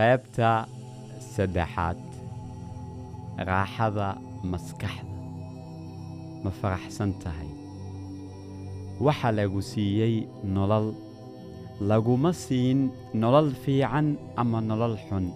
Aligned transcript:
qaybta 0.00 0.50
saddexaad 1.34 1.98
raaxada 3.48 4.08
maskaxda. 4.50 5.16
Ma 6.44 6.50
faraxsan 6.60 7.10
tahay? 7.22 7.50
Waxa 9.06 9.28
lagu 9.38 9.60
siiyey 9.70 10.14
nolol 10.54 10.86
laguma 11.90 12.32
siin 12.44 12.80
nolol 13.22 13.48
fiican 13.62 14.06
ama 14.40 14.58
nolol 14.68 14.96
xun. 15.06 15.26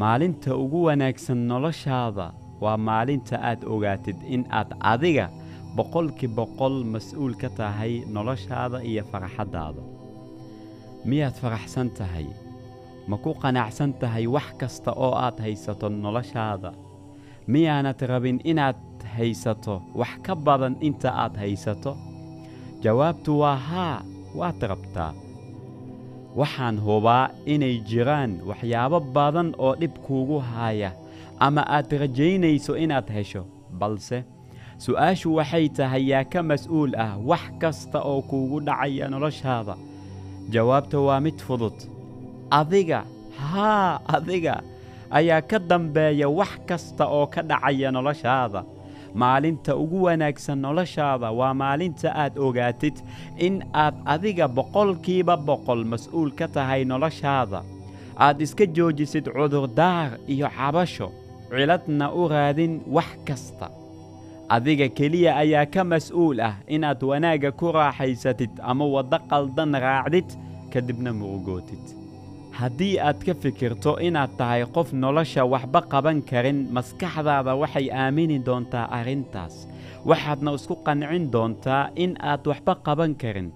Maalinta 0.00 0.50
ugu 0.62 0.78
wanaagsan 0.88 1.40
noloshaada 1.50 2.26
waa 2.62 2.76
maalinta 2.88 3.36
aad 3.50 3.60
ogaatid 3.74 4.18
in 4.34 4.42
aad 4.58 4.70
adiga 4.92 5.26
boqolkii 5.76 6.30
boqol 6.38 6.76
mas'uul 6.92 7.34
ka 7.42 7.48
tahay 7.58 7.92
noloshaada 8.14 8.78
iyo 8.90 9.02
farxaddaada 9.12 9.82
miyaad 11.08 11.36
faraxsan 11.42 11.88
tahay 11.98 12.26
ma 13.08 13.16
ku 13.22 13.30
qanacsan 13.42 13.92
tahay 14.00 14.26
wax 14.26 14.48
kasta 14.60 14.90
oo 14.92 15.14
aad 15.14 15.38
haysato 15.44 15.88
noloshaada? 15.88 16.70
Miyaanad 17.52 18.00
rabin 18.10 18.38
inaad 18.44 18.76
haysato 19.16 19.82
wax 19.94 20.12
ka 20.24 20.34
badan 20.34 20.74
inta 20.80 21.10
aad 21.22 21.34
haysato? 21.42 21.92
Jawaabtu 22.82 23.38
waa 23.40 23.56
haa 23.68 24.02
waad 24.38 24.60
rabtaa. 24.72 25.12
Waxaan 26.36 26.76
hubaa 26.84 27.30
inay 27.46 27.78
jiraan 27.88 28.32
waxyaabo 28.48 29.00
badan 29.00 29.54
oo 29.58 29.74
dhib 29.80 29.94
kuugu 30.06 30.38
haaya 30.38 30.90
ama 31.38 31.62
aad 31.76 31.90
rajaynayso 32.02 32.76
inaad 32.76 33.08
hesho 33.16 33.42
balse 33.80 34.18
su'aashu 34.84 35.28
waxay 35.38 35.68
tahay 35.68 36.04
yaa 36.12 36.24
ka 36.32 36.42
mas'uul 36.42 36.92
ah 37.04 37.16
wax 37.30 37.44
kasta 37.60 37.98
oo 38.10 38.20
kuugu 38.22 38.60
dhacaya 38.60 39.08
noloshaada. 39.08 39.74
Jawaabta 40.52 40.98
waa 41.00 41.20
mid 41.20 41.38
fudud 41.46 41.76
adiga 42.50 43.04
haa 43.38 44.00
adiga 44.08 44.60
ayaa 45.10 45.40
ka 45.42 45.58
dambeeya 45.58 46.28
wax 46.28 46.52
kasta 46.68 47.04
oo 47.08 47.26
ka 47.26 47.42
dhacaya 47.42 47.90
noloshaada. 47.92 48.64
Maalinta 49.14 49.76
ugu 49.76 50.02
wanaagsan 50.06 50.58
noloshaada 50.60 51.30
waa 51.32 51.54
maalinta 51.54 52.12
aad 52.14 52.38
ogaatid 52.38 52.96
in 53.38 53.64
aad 53.72 53.94
adiga 54.04 54.48
boqolkiiba 54.48 55.36
boqol 55.36 55.84
mas'uul 55.84 56.30
ka 56.38 56.48
tahay 56.48 56.84
noloshaada. 56.84 57.62
Aad 58.18 58.40
iska 58.40 58.66
joojisid 58.66 59.24
cudurdaar 59.36 60.10
iyo 60.28 60.48
cabasho 60.56 61.08
ciladna 61.50 62.12
u 62.12 62.28
raadin 62.28 62.80
wax 62.86 63.08
kasta. 63.24 63.68
Adiga 64.48 64.88
keliya 64.88 65.36
ayaa 65.42 65.66
ka 65.66 65.84
mas'uul 65.84 66.40
ah 66.40 66.54
inaad 66.68 67.00
wanaagga 67.02 67.50
ku 67.52 67.72
raaxaysatid 67.72 68.50
ama 68.62 68.84
waddo 68.94 69.18
qaldan 69.30 69.72
raacdid 69.86 70.28
kadibna 70.72 71.10
murugootid 71.12 71.82
haddii 72.58 72.98
aad 73.08 73.20
ka 73.26 73.34
fikirto 73.42 73.92
inaad 74.06 74.32
tahay 74.38 74.62
qof 74.74 74.92
nolosha 74.92 75.42
waxba 75.52 75.80
qaban 75.92 76.18
karin 76.30 76.58
maskaxdaada 76.76 77.52
waxay 77.62 77.86
aamini 78.02 78.38
doontaa 78.46 78.86
arrintaas. 78.98 79.54
Waxaadna 80.08 80.50
isku 80.58 80.74
qancin 80.86 81.24
doontaa 81.34 81.90
in 82.04 82.12
aad 82.30 82.42
waxba 82.50 82.74
qaban 82.86 83.12
karin. 83.22 83.48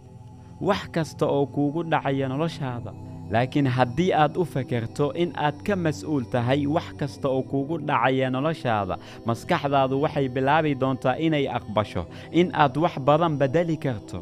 Wax 0.69 0.83
kasta 0.95 1.27
oo 1.27 1.47
kuugu 1.55 1.81
dhacaya 1.91 2.29
noloshaada. 2.29 2.93
Laakiin 3.33 3.67
haddii 3.77 4.13
aad 4.23 4.35
u 4.37 4.45
fakerto 4.45 5.07
in 5.23 5.31
aad 5.47 5.57
ka 5.67 5.75
mas'uul 5.77 6.25
tahay 6.33 6.67
wax 6.67 6.89
kasta 7.01 7.29
oo 7.29 7.43
kuugu 7.51 7.79
dhacaya 7.89 8.31
noloshaada 8.31 8.95
maskaxdaadu 9.27 9.95
waxay 10.05 10.29
bilaabi 10.35 10.75
doontaa 10.81 11.15
inay 11.27 11.47
aqbasho 11.59 12.03
in 12.41 12.51
aad 12.63 12.77
wax 12.77 12.95
badan 13.07 13.39
beddeli 13.41 13.77
karto. 13.85 14.19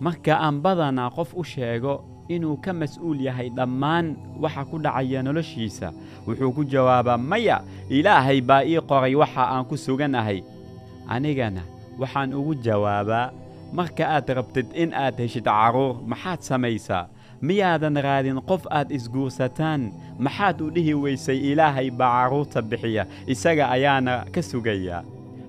Marka 0.00 0.34
aan 0.46 0.56
badanaa 0.64 1.10
qof 1.16 1.30
u 1.36 1.44
sheego 1.44 1.94
inuu 2.28 2.56
ka 2.64 2.72
mas'uul 2.72 3.20
yahay 3.20 3.48
dhammaan 3.50 4.16
waxa 4.40 4.64
ku 4.64 4.78
dhacaya 4.78 5.22
noloshiisa. 5.22 5.92
Wuxuu 6.26 6.52
ku 6.56 6.62
jawaabaa 6.64 7.18
maya 7.20 7.60
ilaahay 7.90 8.40
baa 8.40 8.64
ii 8.64 8.80
qoray 8.88 9.14
waxa 9.14 9.42
aan 9.52 9.64
ku 9.68 9.76
suganahay. 9.76 10.40
Anigana 11.08 11.62
waxaan 12.00 12.32
ugu 12.34 12.54
jawaabaa 12.64 13.30
marka 13.72 14.04
aad 14.16 14.28
rabtid 14.38 14.66
in 14.72 14.94
aad 14.94 15.18
heshid 15.20 15.44
carruur 15.44 16.00
maxaad 16.06 16.40
samaysaa? 16.40 17.04
Miyaadan 17.44 17.96
raadin 18.00 18.40
qof 18.48 18.64
aad 18.72 18.88
isguursataan? 18.88 19.92
Maxaad 20.18 20.60
u 20.64 20.70
dhihi 20.72 20.94
weysay 20.96 21.38
ilaahay 21.52 21.90
baa 21.90 22.24
carruurta 22.24 22.62
bixiya? 22.62 23.04
Isaga 23.28 23.68
ayaana 23.68 24.24
ka 24.32 24.40
sugayaa 24.42 25.04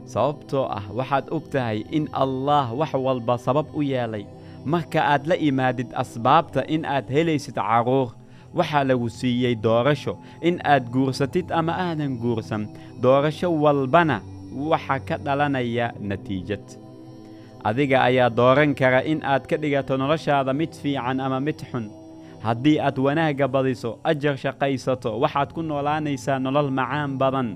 sababtoo 0.06 0.68
ah 0.70 0.86
waxaad 0.94 1.26
og 1.34 1.46
tahay 1.50 1.82
in 1.90 2.06
allaah 2.14 2.70
wax 2.78 2.94
walba 2.94 3.38
sabab 3.42 3.66
u 3.74 3.82
yeelay 3.82 4.26
marka 4.66 5.00
aad 5.14 5.24
la 5.30 5.36
imaadid 5.50 5.90
asbaabta 6.04 6.62
in 6.76 6.86
aad 6.86 7.06
helaysid 7.16 7.56
carruur 7.56 8.10
waxaa 8.58 8.84
lagu 8.90 9.08
siiyey 9.20 9.56
doorasho 9.66 10.14
in 10.42 10.56
aad 10.74 10.86
guursatid 10.94 11.52
ama 11.52 11.74
aadan 11.88 12.18
guursan. 12.22 12.64
Doorasho 13.04 13.50
walbana 13.64 14.18
waxa 14.72 15.00
ka 15.08 15.16
dhalanaya 15.26 15.88
natiijad. 16.10 16.64
Adiga 17.68 17.98
ayaa 18.08 18.30
dooran 18.30 18.72
kara 18.80 19.02
in 19.12 19.20
aad 19.24 19.44
ka 19.50 19.56
dhigato 19.58 19.98
noloshaada 19.98 20.54
mid 20.54 20.72
fiican 20.82 21.20
ama 21.20 21.40
mid 21.48 21.60
xun. 21.72 21.86
Haddii 22.46 22.80
aad 22.80 22.98
wanaagga 23.06 23.48
badiso 23.48 24.00
ajar 24.04 24.36
shaqaysato 24.44 25.12
waxaad 25.24 25.50
ku 25.56 25.62
noolaanaysaa 25.62 26.40
nolol 26.40 26.70
macaan 26.72 27.18
badan. 27.22 27.50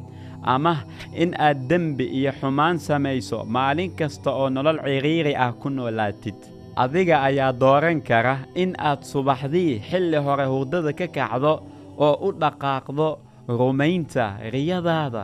Ama 0.44 0.74
in 1.14 1.32
aad 1.40 1.60
dembi 1.70 2.06
iyo 2.20 2.32
xumaan 2.40 2.78
samayso 2.80 3.46
maalin 3.56 3.92
kasta 4.00 4.32
oo 4.32 4.50
nolol 4.50 4.80
ciriiri 4.86 5.34
ah 5.36 5.52
ku 5.62 5.70
noolaatid 5.70 6.36
adiga 6.84 7.18
ayaa 7.28 7.52
dooran 7.62 8.00
kara 8.10 8.36
in 8.64 8.72
aad 8.90 9.02
subaxdii 9.12 9.80
xilli 9.90 10.18
hore 10.26 10.46
hurdada 10.52 10.92
ka 11.00 11.08
kacdo 11.18 11.54
oo 12.06 12.14
u 12.28 12.30
dhaqaaqdo 12.42 13.08
rumaynta 13.60 14.26
riyadaada 14.54 15.24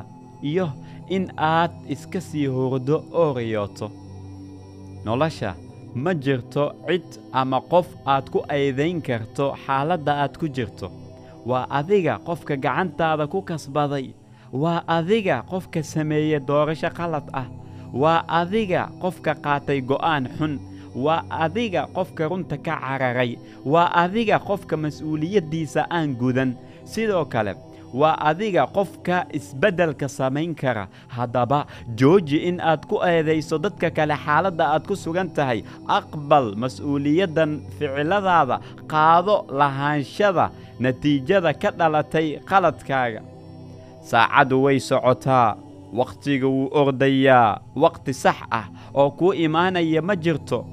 iyo 0.50 0.68
in 1.16 1.26
aad 1.38 1.72
iska 1.94 2.20
sii 2.28 2.48
hurdo 2.56 2.96
oo 3.22 3.34
riyooto. 3.38 3.88
Nolosha 5.06 5.52
ma 6.04 6.12
jirto 6.24 6.64
cid 6.88 7.08
ama 7.32 7.60
qof 7.72 7.88
aad 8.14 8.26
ku 8.34 8.40
aydayn 8.58 9.02
karto 9.08 9.46
xaaladda 9.66 10.14
aad 10.24 10.34
ku 10.40 10.48
jirto. 10.56 10.88
Waa 11.50 11.66
adiga 11.80 12.14
qofka 12.28 12.56
gacantaada 12.58 13.28
ku 13.34 13.40
kasbaday. 13.50 14.08
Waa 14.62 14.82
adiga 14.98 15.44
qofka 15.52 15.84
sameeye 15.84 16.40
doorasho 16.48 16.90
qalad 16.98 17.28
ah. 17.42 17.48
Waa 18.02 18.26
adiga 18.40 18.90
qofka 19.02 19.32
qaatay 19.46 19.80
go'aan 19.90 20.26
xun 20.38 20.54
waa 20.96 21.24
adiga 21.30 21.88
qofka 21.96 22.28
runta 22.30 22.58
ka 22.58 22.76
cararay. 22.80 23.38
Waa 23.66 23.92
adiga 24.04 24.40
qofka 24.40 24.78
mas'uuliyaddiisa 24.78 25.88
aan 25.90 26.16
gudan. 26.16 26.56
Sidoo 26.86 27.26
kale 27.26 27.54
waa 27.94 28.16
adiga 28.30 28.64
qofka 28.68 29.26
isbeddelka 29.34 30.08
samayn 30.08 30.56
kara. 30.56 30.88
Haddaba 31.08 31.66
jooji 32.00 32.38
in 32.48 32.60
aad 32.62 32.86
ku 32.88 33.00
eedayso 33.04 33.58
dadka 33.60 33.90
kale 33.92 34.16
xaaladda 34.26 34.66
aad 34.74 34.88
ku 34.88 34.96
sugan 34.96 35.30
tahay. 35.30 35.64
Aqbal 35.88 36.56
mas'uuliyaddan 36.56 37.60
ficiladaada 37.78 38.60
qaado 38.88 39.46
lahaanshada 39.60 40.50
natiijada 40.80 41.54
ka 41.54 41.72
dhalatay 41.72 42.40
qaladkaaga. 42.50 43.22
Saacaddu 44.04 44.64
way 44.64 44.80
socotaa. 44.80 45.58
Wakhtiga 45.96 46.48
wuu 46.48 46.68
ordayaa. 46.76 47.62
Wakhti 47.76 48.14
sax 48.14 48.36
ah 48.52 48.66
oo 48.94 49.12
kuu 49.12 49.34
imaanaya 49.34 50.02
ma 50.02 50.16
jirto 50.16 50.66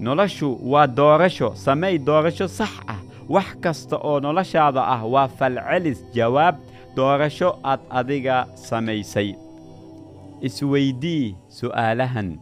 noloshu 0.00 0.58
waa 0.72 0.86
doorasho 0.86 1.54
samay 1.54 1.98
doorasho 1.98 2.48
sax 2.48 2.72
ah. 2.88 3.00
Wax 3.28 3.56
kasta 3.60 3.96
oo 3.96 4.20
noloshaada 4.20 4.82
ah 4.94 5.02
waa 5.12 5.28
falcelis 5.28 6.04
jawaab 6.14 6.56
doorasho 6.96 7.56
aad 7.64 7.80
adiga 7.90 8.46
samaysay. 8.54 9.34
Isweydii 10.44 11.36
su'aalahan. 11.48 12.36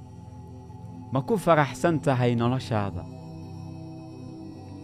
Ma 1.12 1.20
ku 1.22 1.36
faraxsan 1.38 2.00
tahay 2.00 2.34
noloshaada 2.34 3.04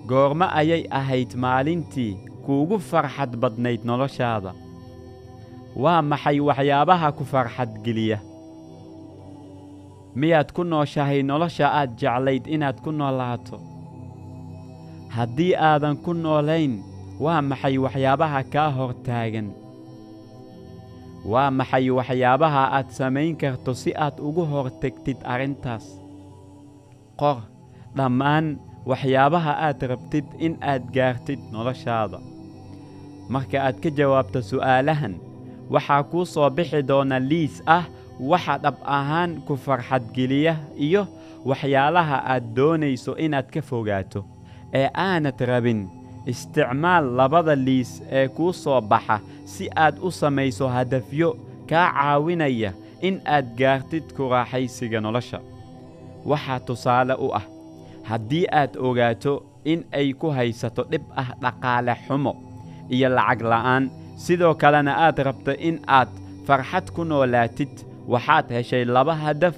goormo 0.09 0.47
ayay 0.61 0.87
ahayd 0.91 1.35
maalintii 1.37 2.17
kuugu 2.45 2.79
farxad 2.79 3.37
badnayd 3.37 3.81
noloshaada 3.85 4.53
waa 5.77 6.03
maxay 6.03 6.41
waxyaabaha 6.41 7.13
ku 7.13 7.25
farxadgeliya 7.25 8.19
miyaad 10.15 10.53
ku 10.57 10.63
nooshahay 10.65 11.23
nolosha 11.23 11.67
aad 11.81 11.91
jeclayd 12.01 12.45
inaad 12.47 12.79
ku 12.85 12.91
noolaato. 12.93 13.59
Haddii 15.15 15.55
aadan 15.57 15.97
ku 16.05 16.13
noolayn 16.15 16.75
waa 17.21 17.43
maxay 17.43 17.77
waxyaabaha 17.85 18.41
kaa 18.53 18.71
hor 18.77 18.93
taagan 19.07 19.49
waa 21.33 21.51
maxay 21.51 21.91
waxyaabaha 21.99 22.63
aad 22.77 22.89
samayn 22.99 23.37
karto 23.41 23.75
si 23.75 23.91
aad 24.05 24.17
ugu 24.29 24.45
hor 24.51 24.71
tegtid 24.81 25.19
arrintaas? 25.33 25.87
Qor 27.21 27.39
dhammaan 27.97 28.47
waxyaabaha 28.91 29.53
aad 29.67 29.81
rabtid 29.91 30.27
in 30.39 30.55
aad 30.63 30.85
gaartid 30.95 31.41
noloshaada. 31.53 32.19
Marka 33.33 33.59
aad 33.67 33.77
ka 33.83 33.91
jawaabto 33.99 34.41
su'aalahan 34.51 35.15
waxaa 35.75 36.03
kuu 36.11 36.25
soo 36.25 36.51
bixi 36.57 36.83
doona 36.89 37.19
liis 37.31 37.63
ah 37.67 37.85
waxa 38.21 38.59
dhab 38.59 38.77
ahaan 38.85 39.41
ku 39.47 39.57
farxadgeliya 39.57 40.57
iyo 40.77 41.07
waxyaalaha 41.45 42.17
aad 42.33 42.45
doonayso 42.57 43.15
inaad 43.25 43.47
ka 43.55 43.63
fogaato 43.63 44.25
ee 44.75 44.89
aanad 44.95 45.39
rabin 45.51 45.81
isticmaal 46.27 47.05
labada 47.19 47.55
liis 47.57 48.03
ee 48.11 48.29
kuu 48.29 48.53
soo 48.53 48.81
baxa 48.81 49.21
si 49.45 49.69
aad 49.85 49.97
u 50.03 50.11
samayso 50.11 50.69
hadafyo 50.69 51.37
kaa 51.71 51.89
caawinaya 51.95 52.73
in 53.01 53.21
aad 53.27 53.47
gaartid 53.59 54.07
ku 54.17 54.29
raaxaysiga 54.33 55.01
nolosha. 55.01 55.39
Waxaa 56.31 56.61
tusaale 56.67 57.15
u 57.15 57.29
ah 57.41 57.45
haddii 58.09 58.47
aad 58.61 58.73
ogaato 58.77 59.33
in 59.65 59.85
ay 59.93 60.13
ku 60.21 60.29
haysato 60.37 60.83
dhib 60.91 61.05
ah 61.17 61.29
dhaqaale 61.43 61.95
xumo 62.07 62.33
iyo 62.91 63.09
lacag 63.17 63.41
la'aan 63.53 63.85
sidoo 64.25 64.55
kalena 64.55 64.93
aad 65.07 65.19
rabto 65.29 65.53
in 65.69 65.79
aad 65.87 66.09
farxad 66.47 66.91
ku 66.95 67.05
noolaatid 67.05 67.71
waxaad 68.13 68.47
heshay 68.57 68.85
laba 68.85 69.15
hadaf 69.25 69.55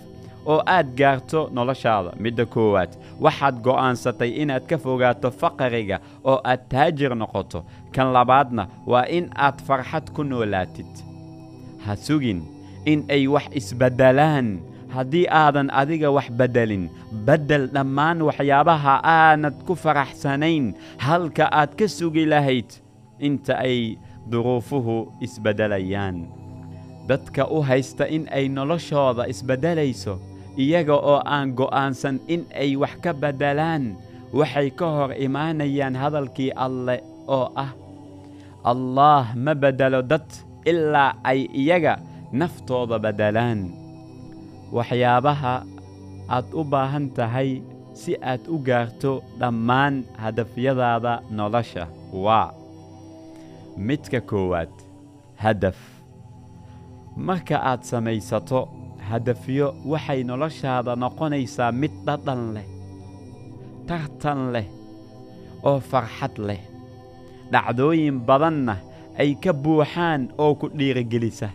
oo 0.47 0.61
aad 0.67 0.88
gaarto 0.99 1.41
noloshaada. 1.55 2.11
Midda 2.23 2.44
koowaad 2.55 2.93
waxaad 3.25 3.56
go'aansatay 3.67 4.31
inaad 4.43 4.64
ka 4.70 4.76
fogaato 4.79 5.31
faqriga 5.41 5.97
oo 6.25 6.38
aad 6.44 6.62
taajir 6.73 7.14
noqoto. 7.14 7.64
Kan 7.94 8.12
labaadna 8.17 8.64
waa 8.87 9.05
in 9.17 9.26
aad 9.37 9.58
farxad 9.67 10.06
ku 10.14 10.23
noolaatid. 10.25 10.91
Ha 11.85 11.97
sugin 11.97 12.41
in 12.87 13.05
ay 13.14 13.26
wax 13.29 13.47
isbeddelaan. 13.52 14.49
Haddii 14.91 15.26
aadan 15.31 15.69
adiga 15.81 16.11
wax 16.11 16.26
beddelin 16.38 16.91
beddel 17.26 17.69
dhammaan 17.75 18.19
waxyaabaha 18.29 18.94
aanad 19.05 19.55
ku 19.67 19.75
faraxsanayn. 19.82 20.75
Halka 20.99 21.47
aad 21.52 21.76
ka 21.79 21.87
sugi 21.88 22.25
lahayd 22.26 22.67
inta 23.20 23.55
ay 23.67 23.99
duruufuhu 24.31 24.97
isbeddelayaan 25.20 26.17
dadka 27.11 27.43
u 27.57 27.59
haysta 27.69 28.05
in 28.17 28.25
ay 28.39 28.47
noloshooda 28.57 29.27
isbeddelayso 29.33 30.15
iyaga 30.62 30.95
oo 31.11 31.19
aan 31.35 31.49
go'aansan 31.59 32.17
in 32.35 32.43
ay 32.62 32.71
wax 32.83 32.95
ka 33.05 33.12
beddelaan 33.23 33.85
waxay 34.39 34.69
ka 34.79 34.87
hor 34.97 35.11
imaanayaan 35.27 35.95
hadalkii 36.03 36.51
alleh 36.67 37.01
oo 37.37 37.47
ah 37.65 37.71
allaah 38.73 39.27
ma 39.45 39.53
beddelo 39.62 40.01
dad 40.12 40.27
ilaa 40.71 41.17
ay 41.31 41.41
iyaga 41.62 41.95
naftooda 42.41 42.99
beddelaan. 43.05 43.61
Waxyaabaha 44.77 45.55
aad 46.37 46.47
u 46.55 46.62
baahan 46.73 47.11
tahay 47.17 47.51
si 48.01 48.15
aad 48.23 48.45
u 48.47 48.59
gaarto 48.69 49.12
dhammaan 49.41 50.05
hadafyadaada 50.23 51.15
nolosha 51.39 51.85
waa 52.25 52.53
midka 53.77 54.21
koowaad 54.31 54.71
hadaf 55.43 55.79
marka 57.17 57.57
aad 57.71 57.83
samaysato 57.83 58.69
hadafyo 59.11 59.75
waxay 59.85 60.23
noloshaada 60.25 60.97
noqonaysaa 60.97 61.73
mid 61.73 61.93
dhadhan 62.07 62.43
leh 62.55 62.67
tartan 63.89 64.53
leh 64.55 64.67
oo 65.69 65.81
farxad 65.81 66.35
leh. 66.39 66.61
Dhacdooyin 67.53 68.19
badanna 68.29 68.77
ay 69.19 69.35
ka 69.43 69.53
buuxaan 69.53 70.31
oo 70.39 70.55
ku 70.55 70.67
dhiirigelisa. 70.71 71.51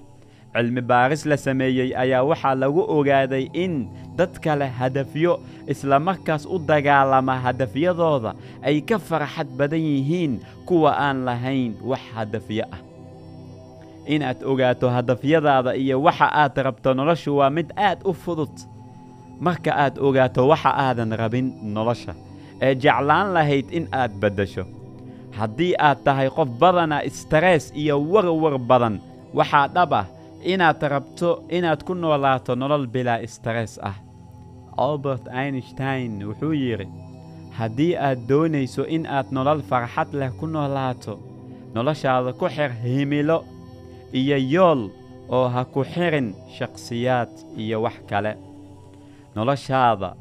Cilmi 0.56 0.81
baaris 0.81 1.24
la 1.25 1.38
sameeyey 1.38 1.96
ayaa 1.96 2.24
waxaa 2.24 2.56
lagu 2.56 2.84
ogaaday 2.98 3.48
in 3.54 3.88
dadka 4.19 4.56
leh 4.60 4.72
hadafyo 4.80 5.40
islamarkaas 5.68 6.44
u 6.48 6.60
dagaalama 6.60 7.36
hadafyadooda 7.46 8.36
ay 8.63 8.81
ka 8.84 9.00
farxad 9.00 9.48
badan 9.60 9.80
yihiin 9.84 10.34
kuwa 10.68 10.92
aan 11.00 11.24
lahayn 11.28 11.75
wax 11.84 12.04
hadafyo 12.16 12.63
ah 12.72 12.80
inaad 14.07 14.44
ogaato 14.44 14.90
hadafyadaada 14.90 15.75
iyo 15.75 16.02
waxa 16.04 16.28
aad 16.42 16.57
rabto 16.57 16.94
noloshu 16.94 17.38
waa 17.38 17.50
mid 17.50 17.69
aad 17.78 18.00
u 18.06 18.13
fudud. 18.13 18.56
Marka 19.40 19.72
aad 19.84 19.96
ogaato 20.00 20.48
waxa 20.48 20.69
aadan 20.86 21.12
rabin 21.22 21.48
nolosha 21.74 22.13
ee 22.62 22.75
jeclaan 22.75 23.34
lahayd 23.34 23.68
in 23.72 23.88
aad 23.92 24.12
beddesho. 24.22 24.63
Haddii 25.38 25.74
aad 25.80 26.00
tahay 26.04 26.30
qof 26.30 26.50
badana 26.60 27.04
istarees 27.04 27.72
iyo 27.75 27.96
warwar 28.12 28.57
badan 28.69 29.00
waxaa 29.34 29.68
dhab 29.68 29.94
ah 29.94 30.06
inaad 30.44 30.81
rabto 30.94 31.44
inaad 31.50 31.84
ku 31.84 31.94
noolaato 31.94 32.56
nolol 32.56 32.88
bilaa 32.88 33.19
istarees 33.28 33.80
ah. 33.84 33.96
Albert 34.78 35.28
einstein 35.42 36.24
wuxuu 36.28 36.54
yidhi 36.54 36.88
haddii 37.57 37.96
aad 38.07 38.19
doonayso 38.30 38.84
in 38.96 39.04
aad 39.07 39.28
nolol 39.31 39.62
farxad 39.69 40.10
leh 40.19 40.31
ku 40.40 40.46
noolaato 40.48 41.13
noloshaada 41.75 42.34
ku 42.40 42.46
xir 42.56 42.72
himilo 42.84 43.38
iyo 44.13 44.38
yool 44.38 44.81
oo 45.30 45.48
ha 45.50 45.66
ku 45.66 45.84
xirin 45.84 46.34
shakhsiyaad 46.57 47.30
iyo 47.57 47.81
wax 47.81 47.98
kale. 48.10 48.34
Noloshaada 49.36 50.16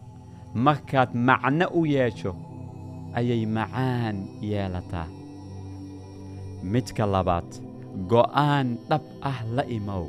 markaad 0.55 1.11
macno 1.15 1.67
u 1.75 1.87
yeesho 1.87 2.33
ayay 3.15 3.47
macaan 3.47 4.17
yeelataa. 4.43 5.09
Midka 6.63 7.07
labaad 7.07 7.47
go'aan 8.11 8.79
dhab 8.89 9.03
ah 9.23 9.39
la 9.55 9.63
imow. 9.69 10.07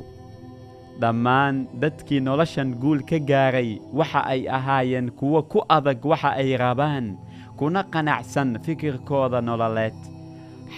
Dhammaan 1.00 1.68
dadkii 1.80 2.20
noloshan 2.24 2.74
guul 2.80 3.04
ka 3.04 3.18
gaaray 3.20 3.78
waxa 3.92 4.20
ay 4.32 4.48
ahaayeen 4.48 5.10
kuwo 5.12 5.42
ku 5.42 5.60
adag 5.68 6.00
waxa 6.04 6.30
ay 6.40 6.56
rabaan 6.56 7.18
kuna 7.56 7.84
qanacsan 7.84 8.56
fikirkooda 8.64 9.40
nololeed. 9.44 9.94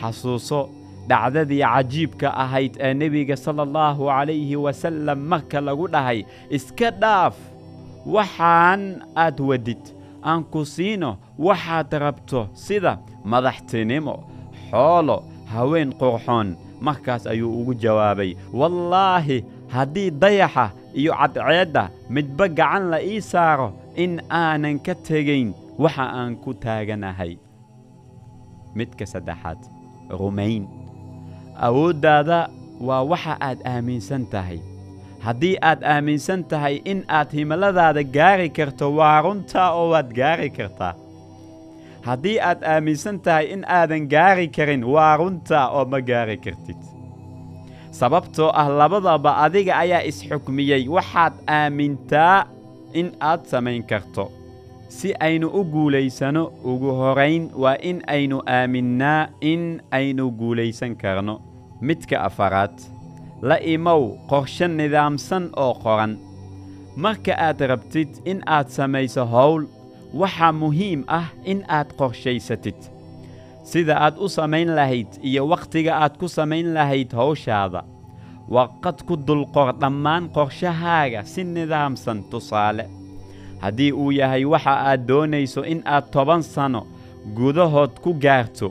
Xasuuso 0.00 0.68
dhacdadii 1.10 1.62
cajiibka 1.62 2.28
ahayd 2.44 2.72
ee 2.86 2.94
nebiga 2.94 3.36
sala 3.36 3.62
allahu 3.68 4.02
calayhi 4.12 4.56
wasallam 4.66 5.18
marka 5.32 5.60
lagu 5.68 5.86
dhahay 5.94 6.20
iska 6.56 6.90
dhaaf 7.02 7.36
waxaan 8.06 8.82
aad 9.24 9.38
wadid 9.50 9.82
aan 10.22 10.44
ku 10.52 10.64
siino 10.74 11.10
waxaad 11.46 11.90
rabto 12.04 12.40
sida 12.54 12.92
madaxtinimo 13.24 14.14
xoolo 14.70 15.16
haween 15.52 15.90
qurxoon. 16.00 16.48
Markaas 16.86 17.26
ayuu 17.26 17.50
ugu 17.60 17.74
jawaabay 17.74 18.30
wallaahi 18.54 19.38
haddii 19.74 20.10
dayaxa 20.22 20.70
iyo 20.94 21.12
cadceedda 21.20 21.82
midba 22.14 22.46
gacan 22.58 22.84
la 22.92 22.98
ii 23.02 23.20
saaro 23.20 23.68
in 24.04 24.12
aanan 24.30 24.78
ka 24.86 24.94
tegayn 24.94 25.48
waxa 25.82 26.04
aan 26.20 26.36
ku 26.42 26.54
taaganahay. 26.54 27.32
Midka 28.78 29.04
saddexaad 29.12 29.58
rumayn 30.20 30.62
awooddaada 31.66 32.48
waa 32.80 33.02
waxa 33.10 33.36
aad 33.40 33.58
aaminsan 33.66 34.26
tahay. 34.32 34.58
Haddii 35.24 35.56
aad 35.62 35.82
aaminsan 35.82 36.44
tahay 36.50 36.76
in 36.84 37.02
aad 37.08 37.30
himiladaada 37.34 38.02
gaari 38.16 38.48
karto 38.50 38.94
waa 38.98 39.20
runtaa 39.22 39.70
oo 39.74 39.90
waad 39.92 40.12
gaari 40.18 40.50
kartaa. 40.50 40.94
Haddii 42.06 42.38
aad 42.40 42.62
aaminsan 42.62 43.18
tahay 43.20 43.46
in 43.54 43.64
aadan 43.66 44.06
gaari 44.08 44.46
karin 44.48 44.84
waa 44.84 45.16
runtaa 45.16 45.66
oo 45.74 45.84
ma 45.84 46.00
gaari 46.00 46.36
kartid. 46.44 46.78
Sababtoo 47.90 48.50
ah 48.54 48.68
labadaba 48.70 49.36
adiga 49.44 49.74
ayaa 49.82 50.02
isxukmiyey 50.10 50.86
waxaad 50.88 51.34
aamintaa 51.46 52.46
in 52.94 53.10
aad 53.20 53.42
samayn 53.50 53.82
karto. 53.82 54.30
Si 54.88 55.12
aynu 55.20 55.48
u 55.52 55.64
guulaysano 55.64 56.42
ugu 56.64 56.90
horayn 57.00 57.50
waa 57.62 57.76
in 57.82 57.98
aynu 58.06 58.38
aaminnaa 58.46 59.28
in 59.40 59.82
aynu 59.90 60.30
guulaysan 60.30 60.94
karno 60.96 61.40
midka 61.80 62.16
afaraad 62.28 62.74
la 63.42 63.56
imow 63.74 64.02
qorshe 64.30 64.66
nidaamsan 64.68 65.44
oo 65.56 65.74
qoran. 65.84 66.14
Marka 66.96 67.32
aad 67.46 67.60
rabtid 67.70 68.10
in 68.30 68.40
aad 68.46 68.68
samayso 68.76 69.24
howl 69.34 69.62
waxaa 70.20 70.52
muhiim 70.52 71.04
ah 71.18 71.28
in 71.44 71.60
aad 71.68 71.88
qorshaysatid. 71.98 72.78
Sida 73.70 73.94
aad 74.04 74.16
u 74.18 74.28
samayn 74.28 74.70
lahayd 74.78 75.10
iyo 75.22 75.42
wakhtiga 75.52 75.92
aad 76.02 76.14
ku 76.20 76.26
samayn 76.28 76.74
lahayd 76.76 77.12
hawshaada 77.12 77.84
warqad 78.54 78.98
ku 79.06 79.14
dulqor 79.26 79.72
dhammaan 79.80 80.28
qorshahaaga 80.36 81.20
si 81.32 81.44
nidaamsan 81.44 82.24
tusaale. 82.30 82.84
Haddii 83.62 83.92
uu 83.92 84.10
yahay 84.18 84.44
waxa 84.44 84.74
aad 84.90 85.06
doonayso 85.08 85.62
in 85.72 85.82
aad 85.94 86.10
toban 86.12 86.42
sanno 86.42 86.82
gudahood 87.36 87.94
ku 88.02 88.10
gaarto 88.24 88.68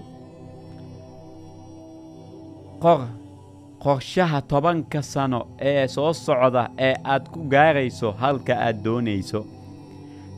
qorshaha 2.82 4.42
tobanka 4.42 5.02
sanno 5.02 5.48
ee 5.60 5.88
soo 5.88 6.14
socda 6.14 6.70
ee 6.78 6.96
aad 7.06 7.24
ku 7.34 7.40
gaarayso 7.54 8.12
halka 8.22 8.54
aad 8.66 8.78
doonayso. 8.84 9.46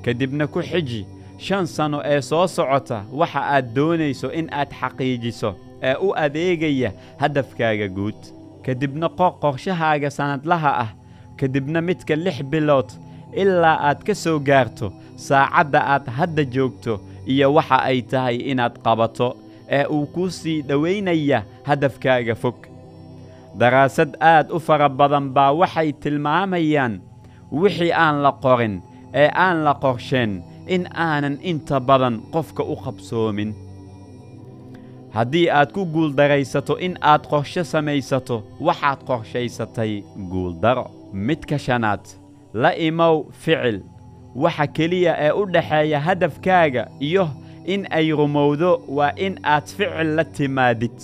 Ka 0.04 0.14
dibna 0.14 0.48
ku 0.48 0.62
xiji 0.62 1.06
shan 1.38 1.66
sanno 1.68 2.00
ee 2.06 2.22
soo 2.22 2.48
socota 2.48 3.04
waxa 3.12 3.40
aad 3.56 3.74
doonayso 3.76 4.32
in 4.40 4.48
aad 4.52 4.72
xaqiijiso 4.80 5.52
ee 5.82 5.96
u 6.06 6.14
adeegaya 6.16 6.92
hadafkaaga 7.22 7.88
guud. 7.88 8.20
Ka 8.66 8.74
dibna 8.74 9.10
qor 9.10 9.32
qorshahaaga 9.42 10.10
sannadlaha 10.10 10.72
ah. 10.86 10.90
Ka 11.38 11.48
dibna 11.48 11.82
midka 11.82 12.16
lix 12.16 12.42
bilood 12.52 12.90
ilaa 13.42 13.78
aad 13.90 14.04
ka 14.08 14.14
soo 14.16 14.40
gaarto 14.40 14.92
saacadda 15.16 15.80
aad 15.94 16.06
hadda 16.18 16.44
joogto 16.54 17.00
iyo 17.28 17.54
waxa 17.54 17.78
ay 17.90 18.02
tahay 18.02 18.36
inaad 18.52 18.76
qabato 18.84 19.36
ee 19.70 19.86
uu 19.86 20.06
kuu 20.06 20.30
sii 20.30 20.62
dhowaynaya 20.62 21.44
hadafkaaga 21.64 22.36
fog. 22.36 22.56
Daraasad 23.60 24.16
aad 24.20 24.52
u 24.52 24.60
fara 24.60 24.90
badan 24.90 25.30
baa 25.36 25.52
waxay 25.54 25.92
tilmaamayaan 25.94 27.00
wixii 27.52 27.92
aan 27.94 28.22
la 28.24 28.32
qorin 28.44 28.82
ee 29.14 29.30
aan 29.46 29.64
la 29.64 29.74
qorsheen 29.74 30.42
in 30.68 30.84
aanan 30.94 31.38
inta 31.42 31.80
badan 31.80 32.22
qofka 32.34 32.64
u 32.64 32.76
qabsoomin. 32.84 33.54
Haddii 35.14 35.50
aad 35.50 35.72
ku 35.74 35.86
guuldaraysato 35.94 36.78
in 36.80 36.98
aad 37.02 37.24
qorshe 37.32 37.64
samaysato 37.64 38.44
waxaad 38.62 39.00
qorshaysatay 39.08 40.04
guuldaro. 40.32 40.86
Midka 41.14 41.58
shanaad 41.58 42.04
la 42.54 42.72
imow 42.78 43.26
ficil. 43.32 43.82
Waxa 44.36 44.68
keliya 44.68 45.14
ee 45.26 45.32
u 45.32 45.46
dhexeeya 45.54 46.00
hadafkaaga 46.00 46.84
iyo 47.00 47.28
in 47.66 47.88
ay 47.92 48.12
rumowdo 48.12 48.82
waa 48.88 49.12
in 49.18 49.40
aad 49.44 49.66
ficil 49.68 50.16
la 50.16 50.24
timaadid. 50.24 50.98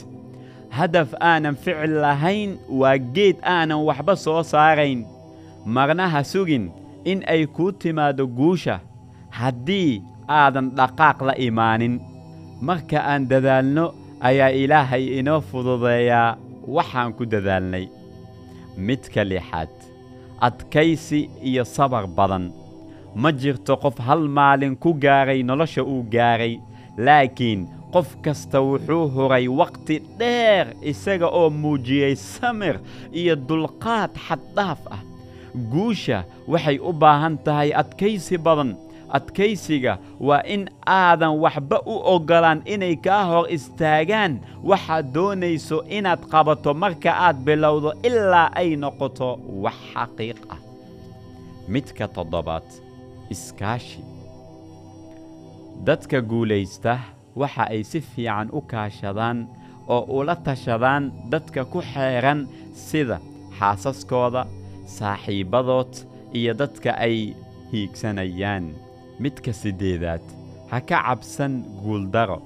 Hadaf 0.70 1.14
aanan 1.20 1.56
ficil 1.56 1.94
lahayn 2.04 2.58
waa 2.70 2.98
geed 2.98 3.38
aanan 3.44 3.80
waxba 3.88 4.16
soo 4.16 4.44
saarayn. 4.44 5.06
Marna 5.66 6.10
ha 6.10 6.24
sugin 6.24 6.72
in 7.06 7.24
ay 7.28 7.46
kuu 7.48 7.72
timaaddo 7.72 8.28
guusha 8.28 8.80
haddii 9.30 10.02
aadan 10.28 10.72
dhaqaaq 10.78 11.22
la 11.28 11.34
imaanin. 11.48 12.00
Marka 12.62 13.00
aan 13.12 13.28
dadaalno 13.30 13.86
ayaa 14.22 14.50
ilaahay 14.62 15.06
inoo 15.20 15.42
fududeeyaa 15.42 16.38
waxaan 16.68 17.14
ku 17.14 17.26
dadaalnay. 17.26 17.86
Midka 18.78 19.24
lixaad 19.24 19.70
adkaysi 20.42 21.30
iyo 21.44 21.64
sabar 21.66 22.08
badan 22.08 22.52
ma 23.22 23.30
jirto 23.32 23.74
qof 23.84 23.98
hal 24.08 24.22
maalin 24.38 24.76
ku 24.76 24.94
gaaray 24.94 25.44
nolosha 25.44 25.82
uu 25.84 26.04
gaaray. 26.16 26.60
Laakiin 26.98 27.62
qof 27.94 28.10
kasta 28.24 28.60
wuxuu 28.62 29.06
huray 29.16 29.48
wakhti 29.60 29.96
dheer 30.20 30.68
isaga 30.92 31.28
oo 31.40 31.50
muujiyey 31.50 32.16
samir 32.16 32.76
iyo 33.20 33.36
dulqaad 33.48 34.12
xaddhaaf 34.28 34.82
ah. 34.96 35.02
Guusha 35.72 36.20
waxay 36.52 36.78
u 36.80 36.92
baahan 36.94 37.38
tahay 37.46 37.72
adkaysi 37.82 38.38
badan. 38.38 38.76
Adkaysiga 39.18 39.94
waa 40.20 40.42
in 40.56 40.64
aadan 40.86 41.34
waxba 41.44 41.78
u 41.86 41.96
oggolaan 42.14 42.62
inay 42.66 42.96
kaa 43.06 43.24
hor 43.30 43.46
istaagaan. 43.56 44.34
Waxaad 44.70 45.06
doonayso 45.16 45.78
inaad 45.98 46.22
qabato 46.32 46.74
marka 46.74 47.12
aad 47.26 47.38
bilowdo 47.46 47.94
ilaa 48.04 48.50
ay 48.60 48.76
noqoto 48.76 49.40
wax 49.64 49.78
xaqiiq 49.94 50.40
ah. 50.54 50.60
Midka 51.72 52.08
toddobaad 52.08 52.68
iskaashi. 53.34 54.02
Dadka 55.86 56.22
guulaysta 56.22 57.00
waxa 57.36 57.64
ay 57.74 57.84
si 57.84 58.00
fiican 58.02 58.48
u 58.58 58.62
kaashadaan 58.72 59.48
oo 59.88 60.02
ula 60.18 60.36
tashadaan 60.36 61.12
dadka 61.32 61.66
ku 61.72 61.80
xeehan 61.92 62.48
sida 62.74 63.18
xaasaskooda 63.60 64.42
saaxiibbadood 64.98 65.92
iyo 66.38 66.54
dadka 66.54 66.92
ay 67.06 67.36
hiigsanayaan. 67.72 68.66
Midka 69.20 69.52
siddeedaad 69.54 70.24
ha 70.72 70.78
ka 70.82 70.98
cabsan 71.06 71.54
guuldaro. 71.84 72.40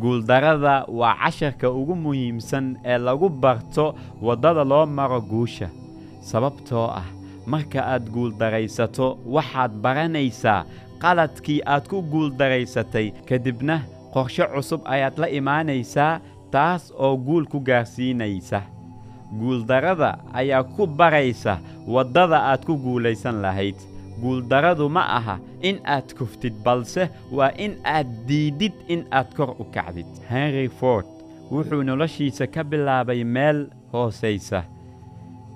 Guuldarrada 0.00 0.84
waa 0.98 1.14
casharka 1.22 1.70
ugu 1.70 1.94
muhiimsan 2.04 2.66
ee 2.84 2.98
lagu 2.98 3.28
barto 3.28 3.94
waddada 4.26 4.64
loo 4.64 4.86
maro 4.86 5.20
guusha 5.20 5.68
sababtoo 6.30 6.86
ah 7.00 7.06
marka 7.46 7.80
aad 7.94 8.04
guuldaraysato 8.14 9.08
waxaad 9.34 9.72
baranaysaa 9.84 10.64
qaladkii 11.02 11.60
aad 11.66 11.84
ku 11.90 12.02
guuldaraysatay 12.12 13.06
kadibna 13.28 13.76
qorshe 14.14 14.44
cusub 14.54 14.80
ayaad 14.94 15.18
la 15.22 15.28
imaanaysaa 15.38 16.20
taas 16.54 16.92
oo 16.98 17.16
guul 17.16 17.44
ku 17.52 17.58
gaarsiinaysa. 17.60 18.60
Guuldarrada 19.40 20.18
ayaa 20.32 20.62
ku 20.62 20.86
baraysa 20.86 21.58
waddada 21.94 22.38
aad 22.50 22.62
ku 22.64 22.76
guulaysan 22.78 23.42
lahayd. 23.42 23.74
Guuldarradu 24.22 24.86
ma 24.88 25.02
aha 25.18 25.36
in 25.62 25.80
aad 25.84 26.14
kuftid 26.18 26.54
balse 26.64 27.08
waa 27.32 27.50
in 27.58 27.74
aad 27.84 28.06
diidid 28.28 28.72
in 28.88 29.02
aad 29.10 29.34
kor 29.36 29.50
u 29.58 29.64
kacdid. 29.74 30.06
Henry 30.30 30.68
ford 30.68 31.06
wuxuu 31.50 31.82
noloshiisa 31.82 32.46
ka 32.46 32.62
bilaabay 32.64 33.24
meel 33.24 33.66
hoosaysa 33.92 34.62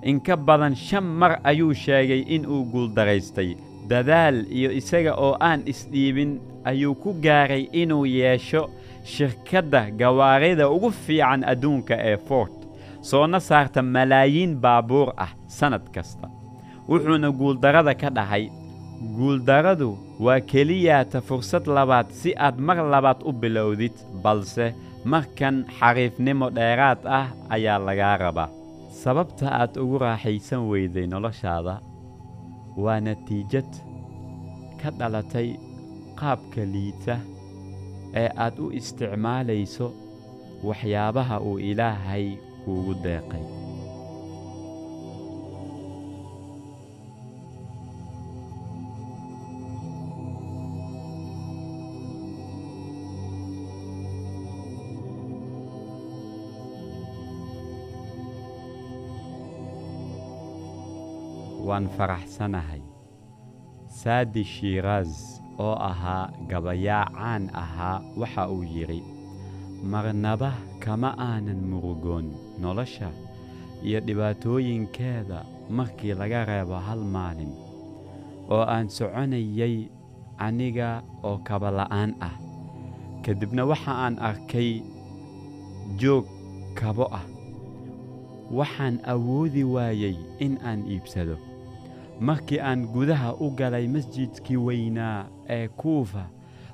in 0.03 0.19
ka 0.21 0.35
badan 0.37 0.75
shan 0.75 1.03
mar 1.03 1.39
ayuu 1.43 1.73
sheegay 1.73 2.21
inuu 2.35 2.63
guuldaraystay 2.71 3.55
dadaal 3.89 4.45
iyo 4.57 4.69
isaga 4.71 5.13
oo 5.25 5.33
aan 5.39 5.61
isdhiibin 5.71 6.39
ayuu 6.63 6.95
ku 6.95 7.13
gaaray 7.23 7.63
inuu 7.81 8.05
yeesho 8.05 8.69
shirkadda 9.03 9.81
gawaarida 9.99 10.69
ugu 10.69 10.91
fiican 10.91 11.43
adduunka 11.51 11.95
ee 12.11 12.17
ford 12.27 12.51
soona 13.01 13.39
saarta 13.39 13.81
malaayiin 13.81 14.55
baabuur 14.63 15.09
ah 15.17 15.31
sannad 15.47 15.85
kasta. 15.95 16.27
Wuxuuna 16.89 17.29
guuldarrada 17.31 17.93
ka 18.01 18.09
dhahay 18.17 18.49
guuldarradu 19.17 19.89
waa 20.25 20.39
keliyaata 20.51 21.21
fursad 21.21 21.65
labaad 21.77 22.07
si 22.19 22.33
aad 22.37 22.57
mar 22.67 22.77
labaad 22.93 23.19
u 23.29 23.31
bilowdid 23.41 23.95
balse 24.23 24.73
markan 25.05 25.65
xariifnimo 25.79 26.49
dheeraad 26.57 26.99
ah 27.19 27.27
ayaa 27.55 27.79
lagaa 27.87 28.15
rabaa 28.23 28.49
sababta 29.03 29.47
aad 29.61 29.73
ugu 29.83 29.97
raaxaysan 30.03 30.61
weyday 30.71 31.05
noloshaada 31.13 31.75
waa 32.83 32.99
natiijad 33.07 33.71
ka 34.81 34.89
dhalatay 34.99 35.49
qaabka 36.19 36.61
liita 36.73 37.15
ee 38.21 38.29
aad 38.45 38.55
u 38.65 38.71
isticmaalayso 38.79 39.87
waxyaabaha 40.67 41.35
uu 41.49 41.57
ilaahay 41.69 42.25
kuugu 42.63 42.93
deeqay 43.05 43.43
waan 61.69 61.85
faraxsanahay. 61.97 62.81
Saadi 63.89 64.43
shiiraas 64.45 65.41
oo 65.59 65.75
ahaa 65.89 66.31
gabayaa 66.49 67.05
caan 67.13 67.49
ahaa 67.53 68.01
waxa 68.17 68.47
uu 68.49 68.63
yidhi 68.63 69.01
marnaba 69.91 70.51
kama 70.83 71.09
aanan 71.17 71.59
murugoon 71.69 72.27
nolosha 72.61 73.09
iyo 73.83 73.99
dhibaatooyinkeeda 74.07 75.39
markii 75.69 76.13
laga 76.19 76.45
reebo 76.49 76.75
hal 76.87 77.01
maalin 77.15 77.51
oo 78.53 78.63
aan 78.63 78.87
soconayay 78.89 79.75
aniga 80.37 81.03
oo 81.23 81.37
kabala'aan 81.43 82.15
ah. 82.23 82.35
Kadibna 83.25 83.67
waxa 83.67 83.91
aan 84.05 84.15
arkay 84.19 84.79
joog 85.99 86.23
kabo 86.79 87.05
ah. 87.11 87.25
Waxaan 88.51 89.03
awoodi 89.03 89.63
waayey 89.67 90.15
in 90.39 90.55
aan 90.63 90.87
iibsado 90.87 91.35
markii 92.19 92.59
aan 92.59 92.85
gudaha 92.93 93.33
u 93.39 93.49
galay 93.59 93.87
masjidkii 93.87 94.57
weynaa 94.67 95.25
ee 95.49 95.67
kuufa 95.67 96.23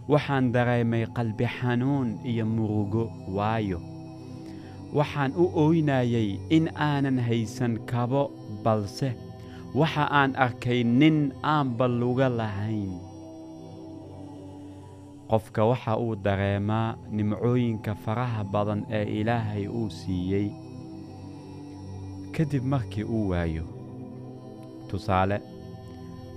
waxaan 0.10 0.52
dareemay 0.54 1.06
qalbi 1.16 1.46
xanuun 1.58 2.10
iyo 2.26 2.46
murugo 2.46 3.04
waayo. 3.36 3.80
Waxaan 4.98 5.32
u 5.38 5.46
ooynayay 5.64 6.40
in 6.50 6.66
aanan 6.76 7.20
haysan 7.20 7.80
kabo 7.90 8.32
balse 8.64 9.10
waxa 9.76 10.04
aan 10.20 10.36
arkay 10.36 10.84
nin 10.84 11.34
aanba 11.44 11.88
luga 11.88 12.30
lahayn. 12.30 12.94
Qofka 15.30 15.66
waxa 15.66 15.98
uu 15.98 16.16
dareemaa 16.16 16.96
nimcooyinka 17.12 17.96
faraha 18.04 18.44
badan 18.44 18.86
ee 18.90 19.04
ilaahay 19.20 19.68
uu 19.68 19.90
siiyey. 19.90 20.50
Kadib 22.36 22.64
markii 22.64 23.04
uu 23.04 23.30
waayo 23.30 23.64
tusaale 24.90 25.38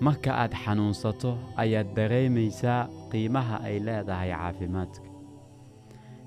marka 0.00 0.30
aad 0.42 0.52
xanuunsato 0.64 1.38
ayaad 1.62 1.88
dareemaysaa 1.96 2.88
qiimaha 3.10 3.56
ay 3.68 3.76
leedahay 3.86 4.30
caafimaadka. 4.30 5.06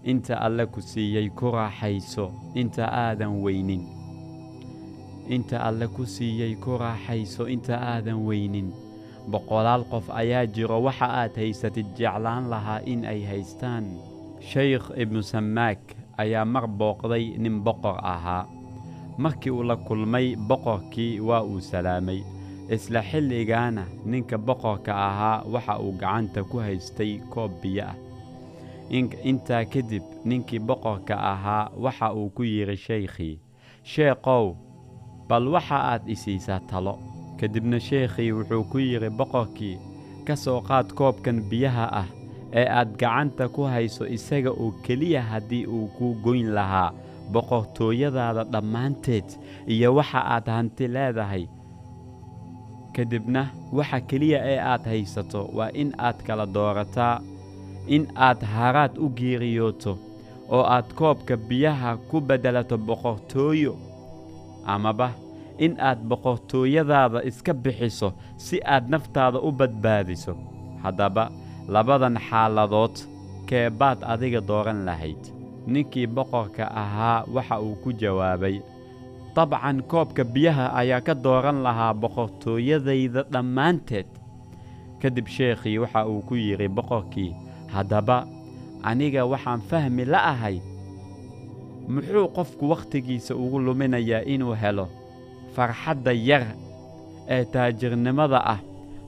Inta 0.03 0.35
alle 0.45 0.65
ku 0.65 0.81
siiyey 0.81 1.29
ku 1.29 1.51
raaxayso. 1.53 2.31
Inta 2.57 2.85
aadan 2.89 3.37
weynin. 3.43 3.83
Inta 5.29 5.61
alle 5.61 5.87
ku 5.87 6.05
siiyey 6.05 6.55
ku 6.57 6.77
raaxayso. 6.81 7.45
Inta 7.45 7.77
aadan 7.77 8.25
weynin. 8.25 8.73
Boqolaal 9.29 9.85
qof 9.91 10.09
ayaa 10.09 10.45
jiro. 10.49 10.81
Waxa 10.81 11.05
aad 11.21 11.37
haysatid 11.37 11.85
jeclaan 11.97 12.49
lahaa 12.49 12.81
in 12.85 13.05
ay 13.05 13.21
haystaan. 13.29 13.85
Shaykh 14.41 14.89
ibnu 14.97 15.21
samaak 15.21 15.93
ayaa 16.17 16.45
mar 16.45 16.65
booqday 16.67 17.37
nin 17.37 17.61
boqor 17.61 18.01
ahaa 18.01 18.49
markii 19.23 19.51
uu 19.57 19.63
la 19.69 19.75
kulmay 19.87 20.27
boqorkii 20.49 21.19
waa 21.27 21.43
uu 21.51 21.59
salaamay. 21.71 22.21
Isla 22.75 23.01
xilligaana 23.09 23.83
ninka 24.05 24.37
boqorka 24.37 24.91
ahaa 25.07 25.43
waxa 25.53 25.73
uu 25.83 25.91
gacanta 26.01 26.43
ku 26.43 26.57
haystay 26.65 27.19
koob 27.33 27.51
biyo 27.61 27.83
ah. 27.91 27.95
Intaa 29.29 29.63
kadib 29.65 30.03
ninkii 30.25 30.59
boqorka 30.59 31.15
ahaa 31.33 31.71
waxa 31.83 32.13
uu 32.13 32.29
ku 32.35 32.43
yidhi 32.43 32.77
shaykhii 32.77 33.39
sheekhow 33.83 34.55
bal 35.27 35.47
waxa 35.47 35.77
aad 35.91 36.03
isiisaa 36.13 36.59
talo. 36.69 36.95
Kadibna 37.39 37.79
sheekhii 37.79 38.31
wuxuu 38.37 38.63
ku 38.71 38.77
yidhi 38.79 39.09
boqorkii 39.09 39.77
ka 40.27 40.35
soo 40.35 40.61
qaad 40.67 40.87
koobkan 40.97 41.41
biyaha 41.49 41.85
ah 42.01 42.07
ee 42.53 42.67
aad 42.79 42.89
gacanta 43.01 43.47
ku 43.55 43.63
hayso 43.73 44.05
isaga 44.17 44.51
oo 44.51 44.71
keliya 44.85 45.21
haddii 45.31 45.65
uu 45.65 45.87
kuu 45.97 46.13
goyn 46.23 46.49
lahaa 46.57 46.91
boqortooyadaada 47.33 48.43
dhammaanteed 48.53 49.27
iyo 49.73 49.89
waxa 49.97 50.19
aad 50.35 50.45
hanti 50.55 50.88
leedahay. 50.95 51.45
Ka 52.95 53.03
dibna 53.11 53.43
waxa 53.77 54.00
keliya 54.09 54.39
ee 54.53 54.59
aad 54.71 54.83
haysato 54.91 55.41
waa 55.57 55.69
in 55.81 55.89
aad 55.97 56.17
kala 56.27 56.45
doorataa 56.55 57.21
in 57.88 58.03
aad 58.27 58.41
haraad 58.53 58.93
u 59.03 59.09
geeriyooto 59.17 59.93
oo 60.55 60.63
aad 60.75 60.88
koobka 61.00 61.38
biyaha 61.38 61.97
ku 62.09 62.17
beddelato 62.21 62.77
boqortooyo. 62.77 63.73
Amaba 64.73 65.09
in 65.57 65.73
aad 65.79 66.00
boqortooyadaada 66.09 67.19
iska 67.29 67.53
bixiso 67.53 68.09
si 68.38 68.59
aad 68.65 68.89
naftaada 68.89 69.39
u 69.47 69.51
badbaadiso. 69.51 70.33
Haddaba 70.83 71.23
labadan 71.73 72.17
xaaladood 72.27 72.95
kee 73.50 73.69
baad 73.69 74.00
adiga 74.13 74.41
dooran 74.50 74.85
lahayd 74.88 75.23
ninkii 75.68 76.08
boqorka 76.08 76.65
ahaa 76.72 77.25
waxa 77.34 77.60
uu 77.62 77.75
ku 77.84 77.94
jawaabay 77.94 78.62
dabcan 79.36 79.82
koobka 79.88 80.24
biyaha 80.24 80.74
ayaa 80.75 81.01
ka 81.01 81.13
dooran 81.15 81.63
lahaa 81.63 81.94
boqortooyadayda 81.94 83.24
dhammaanteed. 83.32 84.08
Ka 85.01 85.10
dib 85.10 85.27
sheekhii 85.27 85.77
waxa 85.80 86.06
uu 86.08 86.22
ku 86.27 86.36
yidhi 86.36 86.68
boqorkii 86.68 87.32
haddaba 87.74 88.27
aniga 88.84 89.25
waxaan 89.25 89.62
fahmi 89.70 90.06
la'ahay 90.06 90.60
muxuu 91.88 92.27
qofku 92.36 92.70
wakhtigiisa 92.70 93.36
ugu 93.36 93.60
luminayaa 93.60 94.25
inuu 94.25 94.53
helo 94.53 94.86
farxadda 95.56 96.12
yar 96.13 96.46
ee 97.27 97.46
taajirnimada 97.46 98.39
ah? 98.46 98.60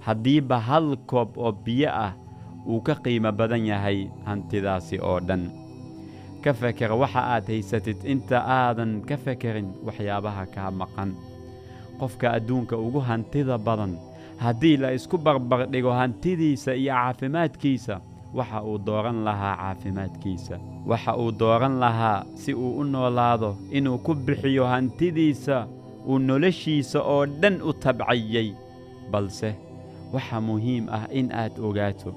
Haddiiba 0.03 0.59
hal 0.59 0.97
koob 1.07 1.37
oo 1.37 1.51
biyo 1.51 1.87
ah 1.89 2.11
uu 2.67 2.81
ka 2.83 2.95
qiimo 3.03 3.31
badan 3.31 3.63
yahay 3.65 4.07
hantidaasi 4.27 4.99
oo 4.99 5.19
dhan 5.19 5.47
ka 6.43 6.53
feker 6.53 6.91
waxa 7.01 7.21
aad 7.33 7.45
haysatid 7.47 7.99
inta 8.13 8.37
aadan 8.59 9.01
ka 9.07 9.15
fekerin 9.25 9.69
waxyaabaha 9.85 10.43
kaa 10.55 10.71
maqan. 10.71 11.11
Qofka 11.99 12.27
adduunka 12.37 12.75
ugu 12.85 12.99
hantida 13.09 13.57
badan 13.57 13.93
haddii 14.43 14.77
la 14.77 14.89
isku 14.97 15.17
barbardhigo 15.17 15.91
hantidiisa 15.99 16.71
iyo 16.75 16.93
caafimaadkiisa 16.93 17.95
waxa 18.37 18.59
uu 18.69 18.77
dooran 18.87 19.19
lahaa 19.27 19.55
caafimaadkiisa. 19.61 20.55
Waxa 20.89 21.11
uu 21.17 21.31
dooran 21.31 21.75
lahaa 21.83 22.25
si 22.35 22.53
uu 22.53 22.71
u 22.81 22.83
noolaado 22.83 23.55
inuu 23.71 23.97
ku 24.05 24.13
bixiyo 24.25 24.65
hantidiisa 24.73 25.67
uu 26.07 26.19
noloshiisa 26.19 26.99
oo 27.13 27.25
dhan 27.25 27.61
u 27.69 27.73
tabcayey 27.73 28.49
balse 29.11 29.49
waxa 30.13 30.41
muhiim 30.41 30.85
ah 30.97 31.05
in 31.19 31.27
aad 31.31 31.53
ogaato 31.67 32.11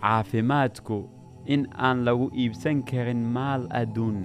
caafimaadku 0.00 0.96
in 1.46 1.66
aan 1.76 2.04
lagu 2.04 2.28
iibsan 2.34 2.82
karin 2.82 3.22
maal 3.36 3.66
adduun 3.70 4.24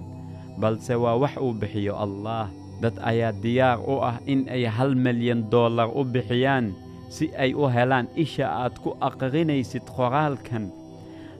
balse 0.59 0.93
waa 0.95 1.15
wax 1.23 1.37
uu 1.37 1.53
bixiyo 1.53 1.95
allaah 2.05 2.47
dad 2.81 2.95
ayaa 3.11 3.31
diyaar 3.43 3.79
u 3.83 3.95
ah 4.09 4.17
in 4.25 4.47
ay 4.49 4.63
hal 4.67 4.95
milyan 4.95 5.47
dollar 5.49 5.87
u 5.91 6.03
bixiyaan 6.03 6.73
si 7.09 7.31
ay 7.37 7.53
u 7.53 7.67
helaan 7.75 8.07
isha 8.15 8.47
aad 8.63 8.75
ku 8.83 8.89
aqrinaysid 9.07 9.85
qoraalkan. 9.95 10.71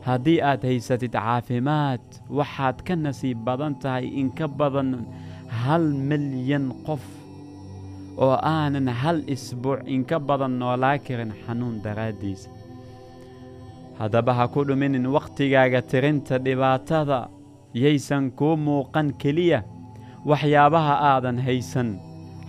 Haddii 0.05 0.39
aad 0.41 0.62
haysatid 0.63 1.12
caafimaad 1.17 2.03
waxaad 2.29 2.77
ka 2.88 2.94
nasiib 2.96 3.41
badan 3.48 3.74
tahay 3.82 4.05
in 4.22 4.29
ka 4.32 4.48
badan 4.48 5.03
hal 5.50 5.82
milyan 6.10 6.70
qof 6.86 7.01
oo 8.17 8.38
aanan 8.39 8.88
hal 9.01 9.20
isbuuc 9.27 9.82
inka 9.96 10.20
badan 10.20 10.53
noolaa 10.62 10.98
karin 11.05 11.34
xanuun 11.44 11.82
daraaddiisa 11.84 12.50
haddaba 14.00 14.34
ha 14.34 14.48
ku 14.48 14.64
dhuminin 14.68 15.06
wakhtigaaga 15.08 15.82
tirinta 15.82 16.38
dhibaatada. 16.40 17.30
Yaysan 17.75 18.32
kuu 18.32 18.56
muuqan 18.56 19.14
keliya. 19.20 19.64
Waxyaabaha 20.25 20.94
aadan 21.16 21.38
haysan. 21.40 22.00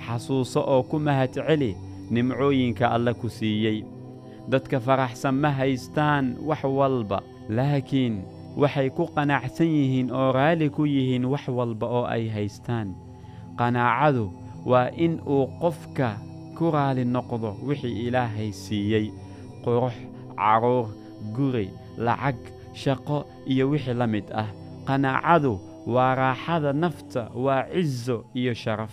Xasuuso 0.07 0.61
oo 0.63 0.83
ku 0.83 0.99
mahadceli 0.99 1.75
nimcooyinka 2.11 2.87
alle 2.95 3.15
ku 3.15 3.29
siiyey. 3.29 3.83
Dadka 4.49 4.79
faraxsan 4.81 5.35
ma 5.35 5.51
haystaan 5.51 6.39
wax 6.47 6.63
walba. 6.65 7.23
Laakiin 7.51 8.23
waxay 8.57 8.91
ku 8.95 9.07
qanacsan 9.11 9.67
yihiin 9.67 10.11
oo 10.15 10.31
raalli 10.33 10.71
ku 10.71 10.87
yihiin 10.87 11.27
wax 11.27 11.49
walba 11.51 11.87
oo 11.87 12.05
ay 12.07 12.31
haystaan. 12.31 12.95
Qanaacadu 13.59 14.31
waa 14.67 14.91
in 14.95 15.19
uu 15.27 15.51
qofka 15.61 16.19
ku 16.55 16.71
raali 16.71 17.05
noqdo 17.05 17.59
wixii 17.67 18.07
ilaahay 18.07 18.53
siiyey. 18.55 19.11
Qurux 19.67 19.95
carruur 20.39 20.87
guri 21.35 21.71
lacag 21.99 22.37
shaqo 22.75 23.25
iyo 23.47 23.71
wixii 23.71 23.95
la 23.95 24.07
mid 24.07 24.25
ah. 24.35 24.47
Qanaacadu 24.87 25.59
waa 25.87 26.15
raaxada 26.15 26.73
nafta 26.73 27.31
waa 27.35 27.65
cizo 27.73 28.25
iyo 28.35 28.55
sharaf. 28.55 28.93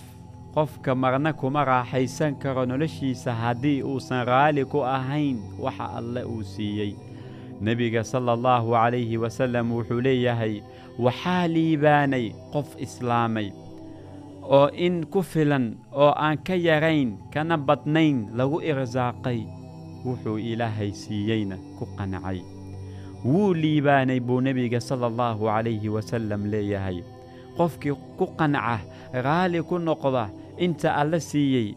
Qofka 0.53 0.95
marna 0.95 1.33
kuma 1.33 1.65
raaxaysan 1.65 2.35
karo 2.41 2.65
noloshiisa 2.65 3.33
haddii 3.33 3.81
uusan 3.83 4.25
raalli 4.25 4.65
ku 4.65 4.81
ahayn 4.85 5.37
waxa 5.59 5.85
alle 5.97 6.23
uu 6.25 6.43
siiyey. 6.43 6.93
Nebiga 7.61 8.03
sala 8.03 8.33
allahu 8.37 8.73
calayhi 8.73 9.17
wasallam 9.17 9.71
wuxuu 9.71 10.01
leeyahay 10.01 10.61
waxaa 10.99 11.47
liibaanay 11.47 12.33
qof 12.53 12.75
islaamay 12.77 13.49
oo 14.43 14.67
in 14.75 15.05
ku 15.07 15.21
filan 15.23 15.77
oo 15.95 16.11
aan 16.13 16.37
ka 16.37 16.53
yarayn 16.53 17.15
kana 17.33 17.57
badnayn 17.57 18.27
lagu 18.37 18.59
irsaaqay 18.61 19.47
wuxuu 20.05 20.37
ilaahay 20.37 20.91
siiyeyna 20.91 21.57
ku 21.79 21.85
qancay 21.97 22.39
wuu 23.25 23.53
liibaanay 23.53 24.19
buu 24.19 24.41
nebiga 24.41 24.79
sala 24.81 25.07
allahu 25.07 25.45
calayhi 25.47 25.89
wasallam 25.89 26.45
leeyahay. 26.51 26.99
Qofkii 27.57 27.95
ku 28.17 28.25
qanca 28.37 28.79
raalli 29.25 29.61
ku 29.63 29.79
noqda 29.79 30.29
inta 30.57 30.95
alla 31.01 31.19
siiyey 31.19 31.75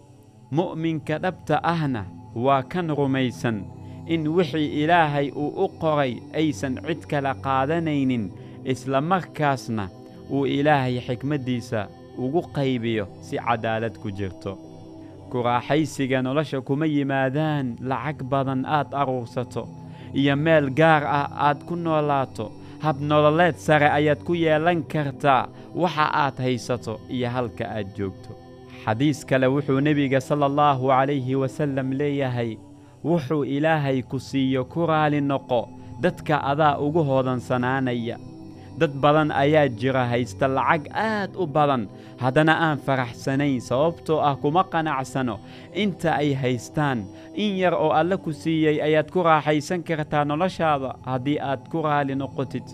mu'minka 0.51 1.19
dhabta 1.19 1.61
ahna 1.63 2.03
waa 2.35 2.63
kan 2.63 2.89
rumaysan. 2.91 3.63
In 4.07 4.27
wixii 4.29 4.83
ilaahay 4.83 5.31
uu 5.35 5.51
u 5.65 5.69
qoray 5.81 6.19
aysan 6.35 6.79
cid 6.87 7.07
kala 7.11 7.35
qaadanaynin 7.35 8.31
isla 8.65 9.01
markaasna 9.01 9.89
uu 10.31 10.47
ilaahay 10.47 10.99
xikmaddiisa 11.07 11.89
ugu 12.19 12.43
qaybiyo 12.55 13.07
si 13.21 13.37
cadaalad 13.39 13.99
ku 14.03 14.11
jirto 14.11 14.59
ku 15.31 15.43
raaxaysiga 15.47 16.23
nolosha 16.23 16.61
kuma 16.61 16.87
yimaadaan 16.87 17.77
lacag 17.91 18.23
badan 18.31 18.65
aad 18.67 18.95
aruursato 19.01 19.69
iyo 20.15 20.37
meel 20.37 20.71
gaar 20.79 21.03
ah 21.05 21.29
aad 21.49 21.59
ku 21.69 21.75
noolaato. 21.77 22.53
Hab 22.85 23.01
nololeed 23.01 23.57
sare 23.57 23.89
ayaad 23.99 24.21
ku 24.27 24.35
yeelan 24.35 24.83
kartaa 24.93 25.49
waxa 25.75 26.07
aad 26.25 26.37
haysato 26.45 27.01
iyo 27.09 27.29
halka 27.35 27.65
aad 27.77 27.89
joogto. 27.97 28.33
Xadiis 28.85 29.25
kale 29.29 29.47
wuxuu 29.55 29.81
nebiga 29.81 30.21
sala 30.21 30.47
allahu 30.47 30.89
calayhi 30.93 31.35
wasallam 31.43 31.93
leeyahay 32.01 32.57
wuxuu 33.05 33.45
ilaahay 33.45 34.03
ku 34.03 34.19
siiyo 34.21 34.65
ku 34.65 34.87
raali 34.87 35.21
noqo 35.21 35.69
dadka 36.01 36.37
adaa 36.51 36.79
ugu 36.79 37.03
hoodansanaanaya 37.09 38.17
dad 38.79 38.93
badan 39.03 39.31
ayaa 39.33 39.69
jira 39.69 40.05
haysta 40.13 40.49
lacag 40.49 40.89
aad 40.93 41.33
u 41.37 41.47
badan. 41.47 41.89
Haddana 42.21 42.55
aan 42.67 42.79
faraxsanayn 42.81 43.61
sababtoo 43.61 44.21
ah 44.21 44.37
kuma 44.41 44.65
qanacsano. 44.65 45.41
Inta 45.75 46.17
ay 46.21 46.33
haystaan 46.35 47.05
in 47.35 47.57
yar 47.61 47.75
oo 47.75 47.91
alle 47.93 48.17
ku 48.17 48.33
siiyey 48.33 48.81
ayaad 48.81 49.09
ku 49.13 49.21
raaxaysan 49.23 49.83
kartaa 49.85 50.25
noloshaada 50.25 50.97
haddii 51.05 51.39
aad 51.41 51.69
ku 51.73 51.83
raali 51.85 52.15
noqotid. 52.17 52.65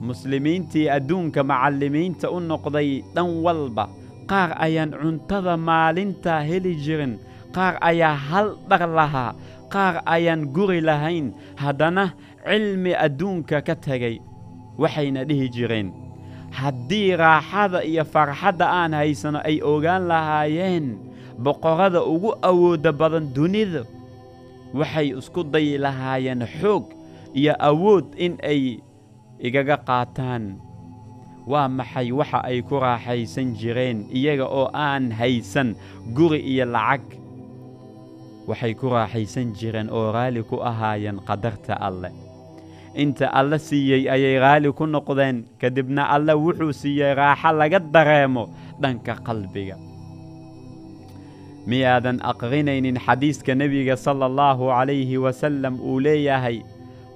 Muslimiintii 0.00 0.86
adduunka 0.90 1.42
macallimiinta 1.42 2.30
u 2.30 2.38
noqday 2.40 3.02
dhan 3.14 3.28
walba. 3.44 3.86
Qaar 4.30 4.54
ayaan 4.58 4.92
cuntada 4.94 5.56
maalintaa 5.56 6.40
heli 6.46 6.74
jirin. 6.84 7.18
Qaar 7.54 7.78
ayaa 7.80 8.14
hal 8.14 8.48
dhar 8.70 8.86
lahaa. 8.98 9.34
Qaar 9.72 10.02
ayaan 10.06 10.46
guri 10.54 10.80
lahayn. 10.80 11.32
Haddana 11.56 12.12
cilmi 12.46 12.94
adduunka 12.94 13.58
ka 13.66 13.74
tegay 13.74 14.20
waxayna 14.78 15.24
dhihi 15.28 15.48
jireen 15.50 15.88
haddii 16.54 17.16
raaxada 17.16 17.84
iyo 17.84 18.04
farxadda 18.04 18.66
aan 18.70 18.92
haysano 18.94 19.38
ay 19.44 19.60
ogaan 19.62 20.06
lahaayeen 20.08 20.86
boqorrada 21.38 22.02
ugu 22.02 22.30
awoodda 22.42 22.92
badan 22.92 23.26
dunida 23.34 23.82
waxay 24.74 25.08
isku 25.18 25.42
dayi 25.44 25.78
lahaayeen 25.78 26.46
xoog 26.60 26.84
iyo 27.34 27.52
awood 27.60 28.06
in 28.16 28.38
ay 28.42 28.80
igaga 29.38 29.76
qaataan. 29.88 30.58
Waa 31.48 31.68
maxay 31.68 32.12
waxa 32.12 32.44
ay 32.44 32.60
ku 32.60 32.76
raaxaysan 32.76 33.54
jireen 33.56 34.04
iyaga 34.12 34.44
oo 34.44 34.68
aan 34.74 35.08
haysan 35.14 35.72
guri 36.16 36.40
iyo 36.44 36.64
lacag? 36.68 37.00
Waxay 38.48 38.72
ku 38.76 38.88
raaxaysan 38.92 39.52
jireen 39.56 39.88
oo 39.88 40.12
raalli 40.12 40.42
ku 40.44 40.60
ahaayeen 40.60 41.20
qadarta 41.24 41.72
alleh 41.80 42.12
inta 42.94 43.26
alle 43.32 43.58
siiyey 43.58 44.08
ayay 44.10 44.38
raalli 44.38 44.72
ku 44.72 44.86
noqdeen. 44.86 45.44
Kadibna 45.60 46.08
alle 46.14 46.32
wuxuu 46.34 46.72
siiyey 46.72 47.14
raaxo 47.14 47.52
laga 47.52 47.78
dareemo 47.78 48.48
dhanka 48.80 49.14
qalbiga. 49.26 49.76
Miyaadan 51.68 52.20
aqrinaynin 52.24 52.96
xadiiska 52.96 53.54
nebiga 53.54 53.96
sala 53.96 54.24
allahu 54.26 54.72
calayhi 54.72 55.18
wasallam 55.20 55.76
uu 55.80 56.00
leeyahay 56.00 56.62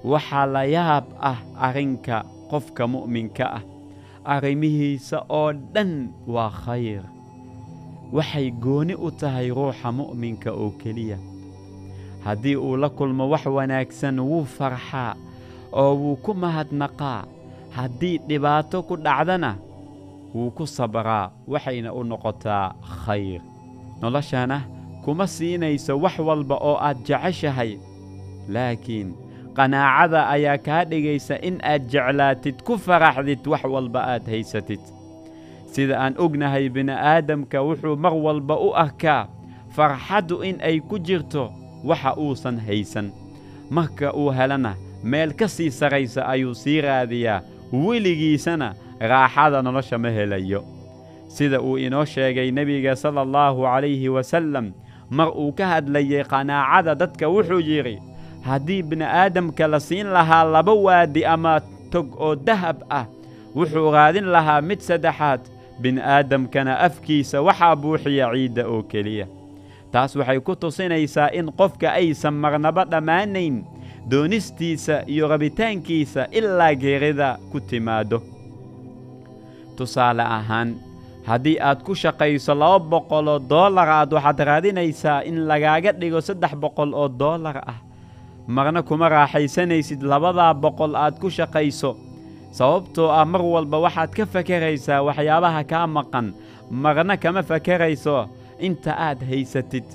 waxaa 0.05 0.45
la 0.45 0.63
yaab 0.65 1.05
ah 1.19 1.39
arrinka 1.57 2.21
qofka 2.51 2.87
mu'minka 2.87 3.45
ah. 3.59 3.63
Arrimihiisa 4.23 5.25
oo 5.29 5.51
dhan 5.73 6.13
waa 6.27 6.49
khayr. 6.53 7.01
Waxay 8.13 8.51
gooni 8.51 8.93
u 8.95 9.09
tahay 9.11 9.49
ruuxa 9.49 9.89
mu'minka 9.91 10.53
oo 10.53 10.69
keliya. 10.77 11.17
Haddii 12.23 12.55
uu 12.55 12.77
la 12.77 12.89
kulmo 12.89 13.27
wax 13.33 13.45
wanaagsan 13.49 14.19
wuu 14.21 14.45
farxaa 14.45 15.17
oo 15.81 15.93
wuu 16.01 16.15
ku 16.23 16.31
mahadnaqaa 16.33 17.25
haddii 17.75 18.17
dhibaato 18.27 18.77
ku 18.87 18.95
dhacdana 19.05 19.51
wuu 20.33 20.51
ku 20.57 20.63
sabraa 20.67 21.31
waxayna 21.47 21.89
u 21.93 22.03
noqotaa 22.03 22.73
khayr. 23.05 23.41
Noloshana 24.01 24.57
kuma 25.03 25.25
siinayso 25.27 25.93
wax 26.03 26.15
walba 26.19 26.55
oo 26.61 26.77
aad 26.87 26.97
jeceshahay. 27.07 27.71
Laakiin 28.53 29.09
qanaacada 29.55 30.29
ayaa 30.29 30.57
kaa 30.57 30.83
dhigaysa 30.85 31.35
in 31.47 31.57
aad 31.63 31.83
jeclaatid 31.91 32.57
ku 32.65 32.77
faraxdid 32.77 33.41
wax 33.47 33.63
walba 33.63 33.99
aad 34.13 34.25
haysatid. 34.27 34.81
Sida 35.73 35.97
aan 36.01 36.13
ognahay 36.17 36.69
bini'aadamka 36.69 37.57
wuxuu 37.65 37.95
mar 37.97 38.13
walba 38.13 38.55
u 38.57 38.69
arkaa 38.77 39.27
farxaddu 39.75 40.43
in 40.45 40.57
ay 40.61 40.77
ku 40.79 40.99
jirto 40.99 41.49
waxa 41.83 42.13
uusan 42.17 42.57
haysan. 42.61 43.09
Marka 43.73 44.13
uu 44.13 44.29
helana 44.29 44.75
meel 45.03 45.33
ka 45.33 45.47
sii 45.47 45.69
saraysa 45.71 46.25
ayuu 46.27 46.55
sii 46.55 46.81
raadiyaa 46.81 47.41
weligiisana 47.73 48.73
raaxada 48.99 49.61
nolosha 49.61 49.97
ma 49.97 50.09
helayo. 50.09 50.63
Sida 51.27 51.61
uu 51.61 51.77
inoo 51.77 52.05
sheegay 52.05 52.51
nebiga 52.51 52.95
sala 52.95 53.21
allahu 53.21 53.61
calayhi 53.63 54.09
wasallam 54.09 54.71
mar 55.09 55.29
uu 55.35 55.51
ka 55.51 55.67
hadlayay 55.67 56.23
qanaacada 56.23 56.95
dadka 56.95 57.27
wuxuu 57.29 57.59
yidhi 57.59 57.97
haddii 58.45 58.81
bini'aadamka 58.83 59.67
la 59.67 59.79
siin 59.79 60.07
lahaa 60.13 60.43
laba 60.45 60.73
waadi 60.73 61.25
ama 61.25 61.61
tog 61.91 62.13
oo 62.19 62.35
dahab 62.35 62.83
ah 62.89 63.05
wuxuu 63.55 63.91
raadin 63.91 64.25
lahaa 64.29 64.61
mid 64.61 64.79
saddexaad. 64.79 65.41
Bini'aadamkana 65.81 66.79
afkiisa 66.79 67.41
waxaa 67.41 67.75
buuxiya 67.75 68.29
ciidda 68.33 68.63
oo 68.69 68.83
keliya. 68.83 69.25
Taas 69.91 70.15
waxay 70.15 70.39
ku 70.39 70.55
tusinaysaa 70.55 71.33
in 71.33 71.49
qofka 71.51 71.91
aysan 71.97 72.33
marnaba 72.33 72.85
dhammaanayn 72.85 73.65
doonistiisa 74.09 75.03
iyo 75.07 75.27
rabitaankiisa 75.27 76.27
ilaa 76.31 76.73
geerida 76.75 77.37
ku 77.51 77.59
timaaddo. 77.59 78.21
Tusaale 79.77 80.21
ahaan 80.23 80.75
haddii 81.25 81.57
aad 81.59 81.83
ku 81.83 81.95
shaqayso 81.95 82.53
laba 82.55 82.79
boqol 82.79 83.27
oo 83.27 83.39
dollar 83.39 83.89
aad 83.89 84.13
waxaad 84.13 84.39
raadinaysaa 84.49 85.23
in 85.25 85.47
lagaaga 85.47 85.91
dhigo 85.99 86.21
saddex 86.21 86.53
boqol 86.55 86.93
oo 86.93 87.07
dollar 87.09 87.57
ah. 87.67 87.79
Marna 88.47 88.83
kuma 88.83 89.09
raaxaysanaysid 89.09 90.01
labadaa 90.03 90.53
boqol 90.53 90.95
aad 90.95 91.15
ku 91.19 91.29
shaqayso. 91.29 91.95
Sababtoo 92.51 93.09
ah 93.09 93.25
mar 93.25 93.41
walba 93.41 93.77
waxaad 93.87 94.11
ka 94.13 94.25
fakaraysaa 94.25 95.01
waxyaabaha 95.07 95.63
kaa 95.63 95.87
maqan. 95.87 96.33
Marna 96.69 97.17
kama 97.17 97.41
fakarayso 97.43 98.27
inta 98.59 98.91
aad 99.07 99.23
haysatid 99.29 99.87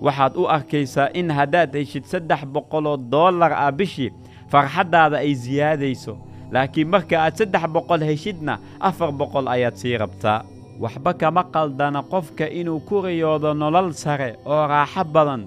waxaad 0.00 0.36
u 0.36 0.44
arkaysaa 0.48 1.08
in 1.14 1.30
haddaad 1.30 1.72
heshid 1.74 2.04
saddex 2.04 2.44
boqoloo 2.44 2.96
dollar 2.96 3.52
ah 3.52 3.72
bishii 3.72 4.10
farxaddaada 4.52 5.16
ay 5.18 5.34
siyaadayso 5.34 6.16
laakiin 6.52 6.88
marka 6.88 7.16
aad 7.24 7.34
saddex 7.38 7.64
boqol 7.74 8.02
heshidna 8.08 8.58
afar 8.80 9.10
boqol 9.12 9.48
ayaad 9.48 9.74
sii 9.76 9.96
rabtaa. 9.98 10.44
Waxba 10.80 11.14
kama 11.14 11.42
qaldana 11.54 12.02
qofka 12.02 12.44
inuu 12.52 12.80
ku 12.84 13.00
riyoodo 13.02 13.54
nolol 13.54 13.92
sare 13.96 14.36
oo 14.44 14.66
raaxo 14.68 15.04
badan. 15.04 15.42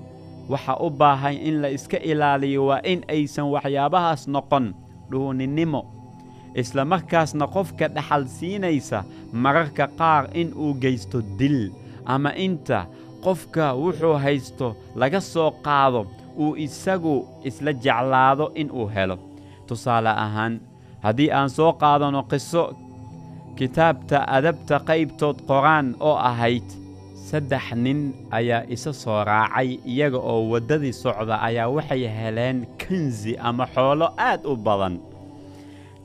Waxa 0.50 0.74
u 0.82 0.90
baahan 0.90 1.38
in 1.38 1.62
la 1.62 1.70
iska 1.70 1.98
ilaaliyo 2.02 2.66
waa 2.66 2.82
in 2.84 3.06
aysan 3.08 3.46
waxyaabahaas 3.54 4.28
noqon 4.28 4.74
dhuuninimo. 5.12 5.86
Isla 6.56 6.86
markaasna 6.86 7.46
qofka 7.48 7.88
dhaxal 7.94 8.26
siinaysa 8.28 9.04
mararka 9.34 9.88
qaar 10.00 10.26
in 10.34 10.50
uu 10.58 10.74
geysto 10.82 11.22
dil 11.38 11.70
ama 12.06 12.34
inta 12.36 12.88
qofka 13.24 13.66
wuxuu 13.82 14.16
haysto 14.24 14.68
laga 14.96 15.22
soo 15.22 15.52
qaado 15.66 16.02
uu 16.44 16.56
isagu 16.66 17.16
isla 17.44 17.72
jeclaado 17.74 18.46
in 18.56 18.70
uu 18.72 18.88
helo. 18.96 19.18
Tusaale 19.68 20.10
ahaan 20.26 20.54
haddii 21.04 21.32
aan 21.38 21.50
soo 21.50 21.72
qaadanno 21.82 22.22
qiso 22.32 22.64
kitaabta 23.58 24.18
adabta 24.38 24.80
qaybtood 24.90 25.38
qoraan 25.50 25.88
oo 26.00 26.16
ahayd 26.30 26.68
saddex 27.30 27.66
nin 27.76 28.00
ayaa 28.38 28.64
isa 28.76 28.94
soo 28.94 29.24
raacay 29.30 29.70
iyaga 29.92 30.18
oo 30.32 30.42
waddadii 30.52 30.94
socda 31.04 31.36
ayaa 31.48 31.68
waxay 31.76 32.04
heleen 32.18 32.58
kansi 32.82 33.38
ama 33.48 33.66
xoolo 33.74 34.08
aad 34.18 34.42
u 34.52 34.56
badan. 34.66 34.96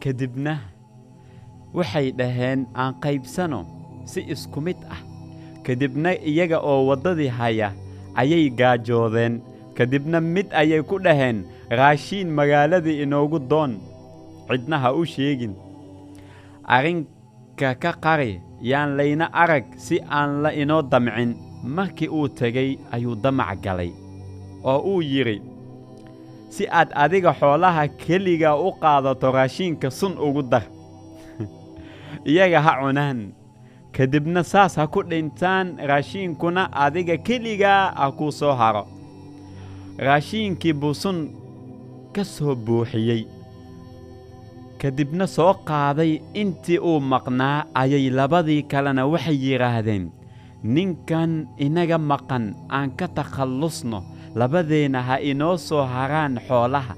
Ka 0.03 0.11
dibna 0.19 0.55
waxay 1.77 2.07
dhaheen 2.19 2.61
aan 2.75 2.95
qaybsano 3.05 3.61
si 4.11 4.21
isku 4.35 4.61
mid 4.61 4.77
ah 4.95 5.01
ka 5.65 5.75
dibna 5.75 6.13
iyaga 6.21 6.61
oo 6.61 6.87
waddadii 6.89 7.33
haya 7.39 7.73
ayay 8.15 8.51
gaajoodeen. 8.51 9.41
Ka 9.75 9.87
dibna 9.87 10.21
mid 10.21 10.53
ayay 10.55 10.83
ku 10.87 11.03
dhaheen 11.03 11.43
raashiin 11.71 12.31
magaaladii 12.31 13.03
inoogu 13.03 13.39
doon. 13.51 13.81
Cidna 14.47 14.79
ha 14.79 14.93
u 14.95 15.03
sheegin. 15.03 15.57
Arrinka 16.63 17.75
ka 17.83 17.93
qari 18.05 18.39
yaan 18.63 18.95
layna 18.97 19.27
arag 19.33 19.65
si 19.77 19.99
aan 20.05 20.43
la 20.43 20.51
inoo 20.53 20.83
damcin. 20.83 21.35
Markii 21.65 22.09
uu 22.13 22.29
tegey 22.29 22.79
ayuu 22.93 23.17
damac 23.17 23.57
galay 23.65 23.91
oo 24.65 24.81
uu 24.91 25.03
yidhi 25.03 25.41
si 26.49 26.65
aad 26.69 26.93
adiga 27.05 27.33
xoolaha 27.41 27.89
keliga 27.89 28.53
u 28.57 28.73
qaadato 28.83 29.33
raashiinka 29.33 29.91
sun 29.91 30.15
ugu 30.27 30.43
dar. 30.43 30.65
Iyaga 32.31 32.61
ha 32.67 32.73
cunaan 32.81 33.33
ka 33.97 34.07
dibna 34.07 34.43
saas 34.43 34.75
ha 34.79 34.87
ku 34.87 35.03
dhintaan 35.11 35.79
raashiinkuna 35.91 36.63
adiga 36.85 37.17
keligaa 37.27 37.93
ha 37.99 38.11
kuu 38.19 38.31
soo 38.33 38.55
haro. 38.61 38.85
Raashiinkii 39.99 40.73
buu 40.81 40.95
sun 40.95 41.19
ka 42.15 42.25
soo 42.25 42.55
buuxiyey. 42.55 43.23
Ka 44.81 44.91
dibna 44.91 45.27
soo 45.27 45.55
qaaday 45.69 46.13
intii 46.35 46.79
uu 46.79 47.01
maqnaa 47.13 47.67
ayay 47.75 48.11
labadii 48.11 48.63
kalena 48.71 49.07
waxay 49.07 49.39
yidhaahdeen 49.45 50.11
ninkan 50.75 51.47
inaga 51.59 51.99
maqan 51.99 52.55
aan 52.77 52.91
ka 52.99 53.07
takhallusno 53.17 54.03
labadeenna 54.35 55.03
ha 55.09 55.17
inoo 55.31 55.57
soo 55.57 55.85
haraan 55.95 56.39
xoolaha. 56.49 56.95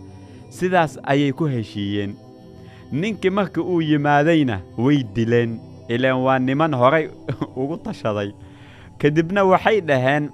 Sidaas 0.56 0.96
ayay 1.04 1.32
ku 1.32 1.44
heshiiyeen. 1.44 2.14
Ninkii 2.92 3.30
marka 3.30 3.60
uu 3.60 3.80
yimaadayna 3.82 4.60
way 4.78 5.02
dileen 5.14 5.58
ilaan 5.88 6.20
waa 6.26 6.38
niman 6.38 6.74
horay 6.74 7.10
ugu 7.60 7.76
tashaday. 7.84 8.30
Ka 8.98 9.10
dibna 9.10 9.44
waxay 9.44 9.80
dhaheen 9.80 10.30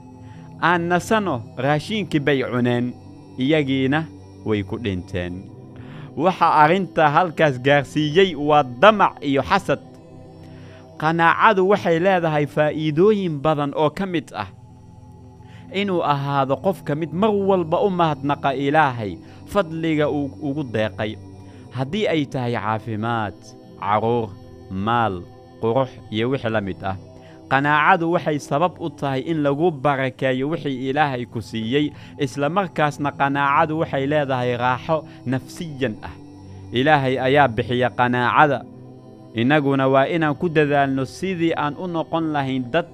aan 0.62 0.88
nasanno 0.88 1.42
raashiinkii 1.58 2.20
bay 2.22 2.40
cuneen 2.42 2.94
iyagiina 3.38 4.06
way 4.46 4.62
ku 4.62 4.76
dhinteen. 4.78 5.42
Waxa 6.16 6.48
arrinta 6.62 7.08
halkaas 7.10 7.58
gaarsiiyey 7.58 8.34
waa 8.36 8.62
damac 8.62 9.18
iyo 9.20 9.42
xasad. 9.42 9.80
Qanaacadu 11.00 11.68
waxay 11.68 11.98
leedahay 11.98 12.46
faa'iidooyin 12.46 13.40
badan 13.42 13.72
oo 13.74 13.90
ka 13.90 14.06
mid 14.06 14.30
ah. 14.34 14.48
Inuu 15.72 16.04
ahaado 16.04 16.56
qofka 16.60 16.94
mid 16.94 17.12
mar 17.16 17.32
walba 17.32 17.80
u 17.80 17.88
mahadnaqa 17.90 18.52
ilaahay 18.54 19.16
fadliga 19.48 20.06
uu 20.12 20.30
ugu 20.42 20.62
deeqay. 20.68 21.16
Haddii 21.72 22.06
ay 22.08 22.22
tahay 22.28 22.52
caafimaad 22.54 23.34
carruur 23.80 24.28
maal 24.70 25.24
qurux 25.62 25.88
iyo 26.10 26.30
wixii 26.30 26.50
la 26.50 26.60
mid 26.60 26.82
ah. 26.84 26.96
Qanaacadu 27.50 28.12
waxay 28.14 28.38
sabab 28.38 28.72
u 28.80 28.88
tahay 28.90 29.20
in 29.30 29.42
lagu 29.44 29.70
barakeeyo 29.70 30.48
wixii 30.52 30.88
ilaahay 30.90 31.24
ku 31.26 31.40
siiyey 31.42 31.92
isla 32.18 32.48
markaasna 32.48 33.10
qanaacadu 33.20 33.78
waxay 33.80 34.06
leedahay 34.06 34.56
raaxo 34.56 35.04
nafsiyan 35.26 35.94
ah. 36.02 36.14
Ilaahay 36.72 37.18
ayaa 37.20 37.48
bixiya 37.48 37.90
qanaacada. 37.98 38.64
Innaguna 39.34 39.88
waa 39.88 40.06
inaan 40.08 40.34
ku 40.40 40.48
dadaalno 40.48 41.04
sidii 41.04 41.52
aan 41.56 41.74
u 41.76 41.86
noqon 41.86 42.32
lahayn 42.32 42.64
dad 42.72 42.88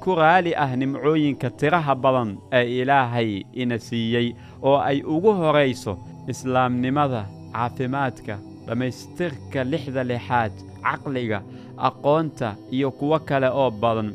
ku 0.00 0.14
raali 0.16 0.52
ah 0.56 0.72
nimcooyinka 0.76 1.50
tiraha 1.60 1.94
badan 1.94 2.36
ee 2.52 2.80
ilaahay 2.80 3.44
ina 3.52 3.78
siiyey 3.78 4.32
oo 4.62 4.76
ay 4.80 5.02
ugu 5.04 5.32
horayso 5.40 5.96
islaamnimada 6.28 7.24
caafimaadka 7.52 8.34
dhammaystirka 8.66 9.64
lixda 9.72 10.04
lixaad 10.04 10.52
caqliga 10.84 11.38
aqoonta 11.88 12.54
iyo 12.70 12.90
kuwo 12.90 13.18
kale 13.28 13.48
oo 13.48 13.70
badan. 13.70 14.10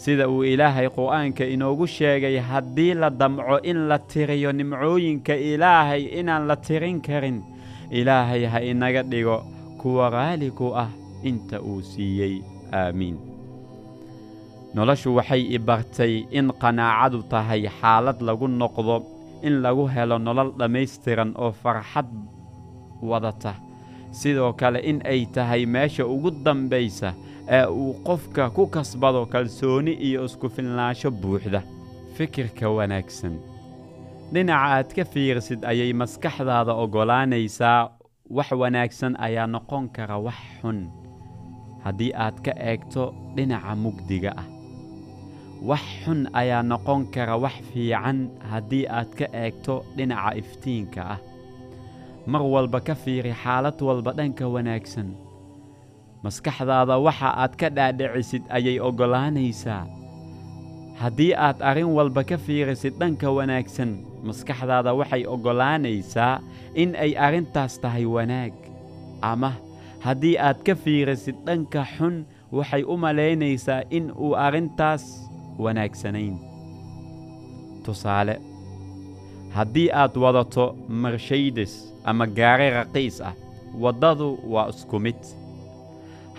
Sida 0.00 0.28
uu 0.28 0.44
ilaahay 0.44 0.88
qur'aanka 0.88 1.44
inoogu 1.44 1.86
sheegay 1.86 2.36
haddii 2.40 2.94
la 2.94 3.10
damco 3.10 3.58
in 3.70 3.88
la 3.88 3.98
tiriyo 3.98 4.52
nimcooyinka 4.52 5.34
ilaahay 5.36 6.02
inaan 6.20 6.46
la 6.48 6.56
tirin 6.56 7.00
karin 7.00 7.42
ilaahay 7.90 8.44
ha 8.52 8.58
inaga 8.70 9.02
dhigo 9.02 9.44
kuwa 9.80 10.10
raali 10.10 10.50
ku 10.50 10.72
ah 10.76 10.88
inta 11.22 11.60
uu 11.60 11.82
siiyey. 11.82 12.40
Aamiin 12.72 13.16
noloshu 14.74 15.14
waxay 15.18 15.42
i 15.56 15.58
bartay 15.58 16.24
in 16.30 16.48
qanaacadu 16.62 17.22
tahay 17.30 17.62
xaalad 17.80 18.18
lagu 18.22 18.46
noqdo 18.48 18.96
in 19.42 19.60
lagu 19.64 19.84
helo 19.94 20.16
nolol 20.18 20.50
dhammaystiran 20.58 21.34
oo 21.36 21.50
farxad 21.62 22.06
wadata 23.02 23.52
sidoo 24.12 24.52
kale 24.52 24.78
in 24.80 25.00
ay 25.04 25.26
tahay 25.26 25.66
meesha 25.66 26.06
ugu 26.06 26.30
dambaysa 26.30 27.14
ee 27.48 27.66
uu 27.66 27.94
qofka 28.06 28.50
ku 28.50 28.66
kasbado 28.66 29.26
kalsooni 29.26 29.92
iyo 29.92 30.24
isku 30.24 30.48
filnaansho 30.48 31.10
buuxda. 31.10 31.62
Fikirka 32.14 32.68
wanaagsan. 32.70 33.38
Dhinaca 34.32 34.66
aad 34.76 34.88
ka 34.94 35.04
fiirsid 35.04 35.64
ayay 35.64 35.92
maskaxdaada 35.92 36.72
oggolaanaysaa 36.82 37.90
wax 38.30 38.50
wanaagsan 38.52 39.16
ayaa 39.18 39.46
noqon 39.46 39.88
kara 39.88 40.18
wax 40.18 40.38
xun. 40.60 40.86
Haddii 41.84 42.12
aad 42.14 42.36
ka 42.44 42.52
eegto 42.70 43.14
dhinaca 43.36 43.74
mugdiga 43.76 44.32
ah. 44.36 44.46
Wax 45.62 45.82
xun 46.04 46.28
ayaa 46.32 46.62
noqon 46.62 47.06
kara 47.14 47.36
wax 47.36 47.56
fiican 47.72 48.28
haddii 48.50 48.86
aad 48.86 49.10
ka 49.18 49.26
eegto 49.32 49.82
dhinaca 49.96 50.36
iftiinka 50.40 51.02
ah 51.14 51.18
mar 52.26 52.42
walba 52.42 52.80
ka 52.80 52.94
fiiri 52.94 53.32
xaalad 53.32 53.78
walba 53.80 54.12
dhanka 54.12 54.44
wanaagsan. 54.48 55.14
Maskaxdaada 56.24 56.98
waxa 57.00 57.30
aad 57.42 57.54
ka 57.56 57.68
dhaadhicisid 57.72 58.44
ayay 58.52 58.76
oggolaanaysaa. 58.80 59.86
Haddii 61.00 61.32
aad 61.32 61.62
arrin 61.64 61.88
walba 61.96 62.24
ka 62.24 62.36
fiirisid 62.36 62.94
dhanka 63.00 63.32
wanaagsan 63.32 64.04
maskaxdaada 64.24 64.92
waxay 64.92 65.24
oggolaanaysaa 65.24 66.40
in 66.76 66.92
ay 66.96 67.16
arrintaas 67.16 67.80
tahay 67.80 68.04
wanaag. 68.04 68.52
Ama 69.24 69.56
haddii 70.04 70.36
aad 70.36 70.60
ka 70.66 70.74
fiirisid 70.76 71.40
dhanka 71.48 71.88
xun 71.96 72.24
waxay 72.52 72.84
u 72.84 72.96
malaynaysaa 73.00 73.88
in 73.90 74.12
uu 74.12 74.36
arrintaas 74.36 75.04
wanaagsanayn. 75.58 76.36
Tusaale 77.84 78.36
haddii 79.56 79.88
aad 79.88 80.12
wadato 80.20 80.76
marshaydes 80.88 81.89
ama 82.04 82.26
gaari 82.26 82.70
raqiis 82.70 83.20
ah. 83.20 83.34
Waddadu 83.80 84.38
waa 84.48 84.68
isku 84.68 84.98
mid. 85.00 85.16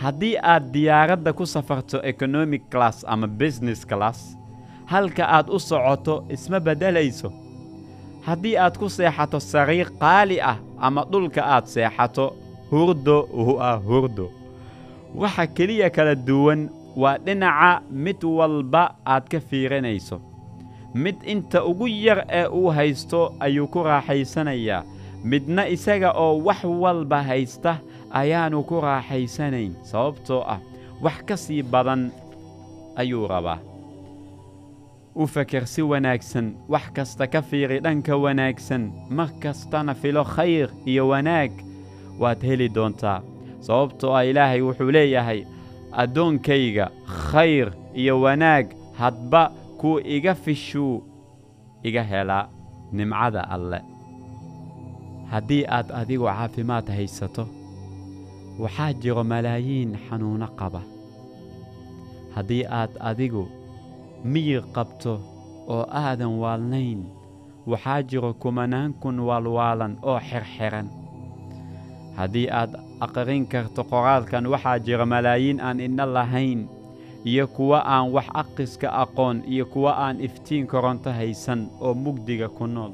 Haddii 0.01 0.37
aad 0.43 0.71
diyaaradda 0.73 1.33
ku 1.33 1.45
safarto 1.45 2.01
economic 2.03 2.69
class 2.69 3.05
ama 3.07 3.27
business 3.27 3.85
class 3.85 4.35
halka 4.85 5.23
aad 5.27 5.49
u 5.49 5.59
socoto 5.59 6.23
isma 6.29 6.59
beddelayso. 6.59 7.31
Haddii 8.25 8.57
aad 8.57 8.77
ku 8.77 8.89
seexato 8.89 9.39
sariir 9.39 9.89
qaali 9.99 10.41
ah 10.41 10.57
ama 10.79 11.05
dhulka 11.11 11.41
aad 11.45 11.65
seexato 11.65 12.33
hurdo 12.71 13.27
waa 13.31 13.77
hurdo. 13.77 14.27
Waxa 15.15 15.47
keliya 15.47 15.89
kala 15.89 16.15
duwan 16.15 16.69
waa 16.95 17.17
dhinaca 17.17 17.81
mid 17.91 18.23
walba 18.23 18.95
aad 19.05 19.29
ka 19.31 19.39
fiirinayso. 19.39 20.19
Mid 20.93 21.15
inta 21.23 21.63
ugu 21.65 21.87
yar 21.87 22.25
ee 22.29 22.47
uu 22.47 22.69
haysto 22.69 23.33
ayuu 23.39 23.67
ku 23.67 23.83
raaxaysanayaa 23.83 24.83
midna 25.23 25.67
isaga 25.67 26.11
oo 26.15 26.37
wax 26.43 26.63
walba 26.63 27.23
haysta 27.23 27.77
ayaannu 28.11 28.63
ku 28.63 28.81
raaxaysanayn 28.81 29.73
sababtoo 29.83 30.41
ah 30.47 30.59
wax 31.01 31.17
ka 31.25 31.35
sii 31.37 31.61
badan 31.63 32.11
ayuu 32.95 33.27
rabaa. 33.27 33.59
U 35.15 35.27
feker 35.27 35.67
si 35.67 35.81
wanaagsan 35.81 36.55
wax 36.69 36.87
kasta 36.95 37.27
ka 37.27 37.41
fiiri 37.41 37.79
dhanka 37.83 38.15
wanaagsan 38.17 38.91
mar 39.09 39.29
kastana 39.43 39.93
filo 39.95 40.23
khayr 40.23 40.69
iyo 40.85 41.07
wanaag 41.11 41.51
waad 42.19 42.39
heli 42.43 42.69
doontaa 42.69 43.19
sababtoo 43.59 44.15
ah 44.15 44.23
ilaahay 44.25 44.61
wuxuu 44.61 44.91
leeyahay 44.91 45.43
addoonkayga 45.91 46.87
khayr 47.31 47.71
iyo 47.93 48.21
wanaag 48.21 48.71
hadba 48.97 49.51
kuu 49.77 49.99
iga 49.99 50.35
fishuu 50.35 51.03
iga 51.83 52.03
helaa 52.03 52.47
nimcada 52.91 53.43
alle 53.49 53.81
haddii 55.31 55.63
aad 55.77 55.91
adigu 56.01 56.25
caafimaad 56.25 56.87
haysato 56.95 57.43
waxaa 58.59 58.93
jiro 59.01 59.23
malaayiin 59.23 59.91
xanuuno 60.09 60.47
qaba. 60.59 60.81
Haddii 62.35 62.63
aad 62.79 62.91
adigu 62.99 63.43
miyir 64.23 64.63
qabto 64.75 65.13
oo 65.67 65.85
aadan 66.03 66.33
waalnayn 66.41 67.01
waxaa 67.71 68.01
jiro 68.09 68.33
kumanaan 68.33 68.93
kun 69.01 69.19
waalwaalan 69.27 69.93
oo 70.09 70.19
xerxeran 70.29 70.87
haddii 72.17 72.47
aad 72.59 72.71
aqrin 73.05 73.45
karto 73.51 73.83
qoraalkan 73.91 74.45
waxaa 74.53 74.77
jira 74.85 75.05
malaayiin 75.05 75.59
aan 75.67 75.79
idna 75.79 76.05
lahayn 76.13 76.67
iyo 77.25 77.47
kuwa 77.47 77.79
aan 77.93 78.11
wax 78.15 78.27
aqiska 78.33 78.89
aqoon 79.03 79.43
iyo 79.47 79.65
kuwa 79.65 79.91
aan 80.05 80.21
iftiin 80.21 80.67
koronto 80.67 81.09
haysan 81.11 81.67
oo 81.81 81.93
mugdiga 81.93 82.49
ku 82.49 82.67
nool 82.67 82.91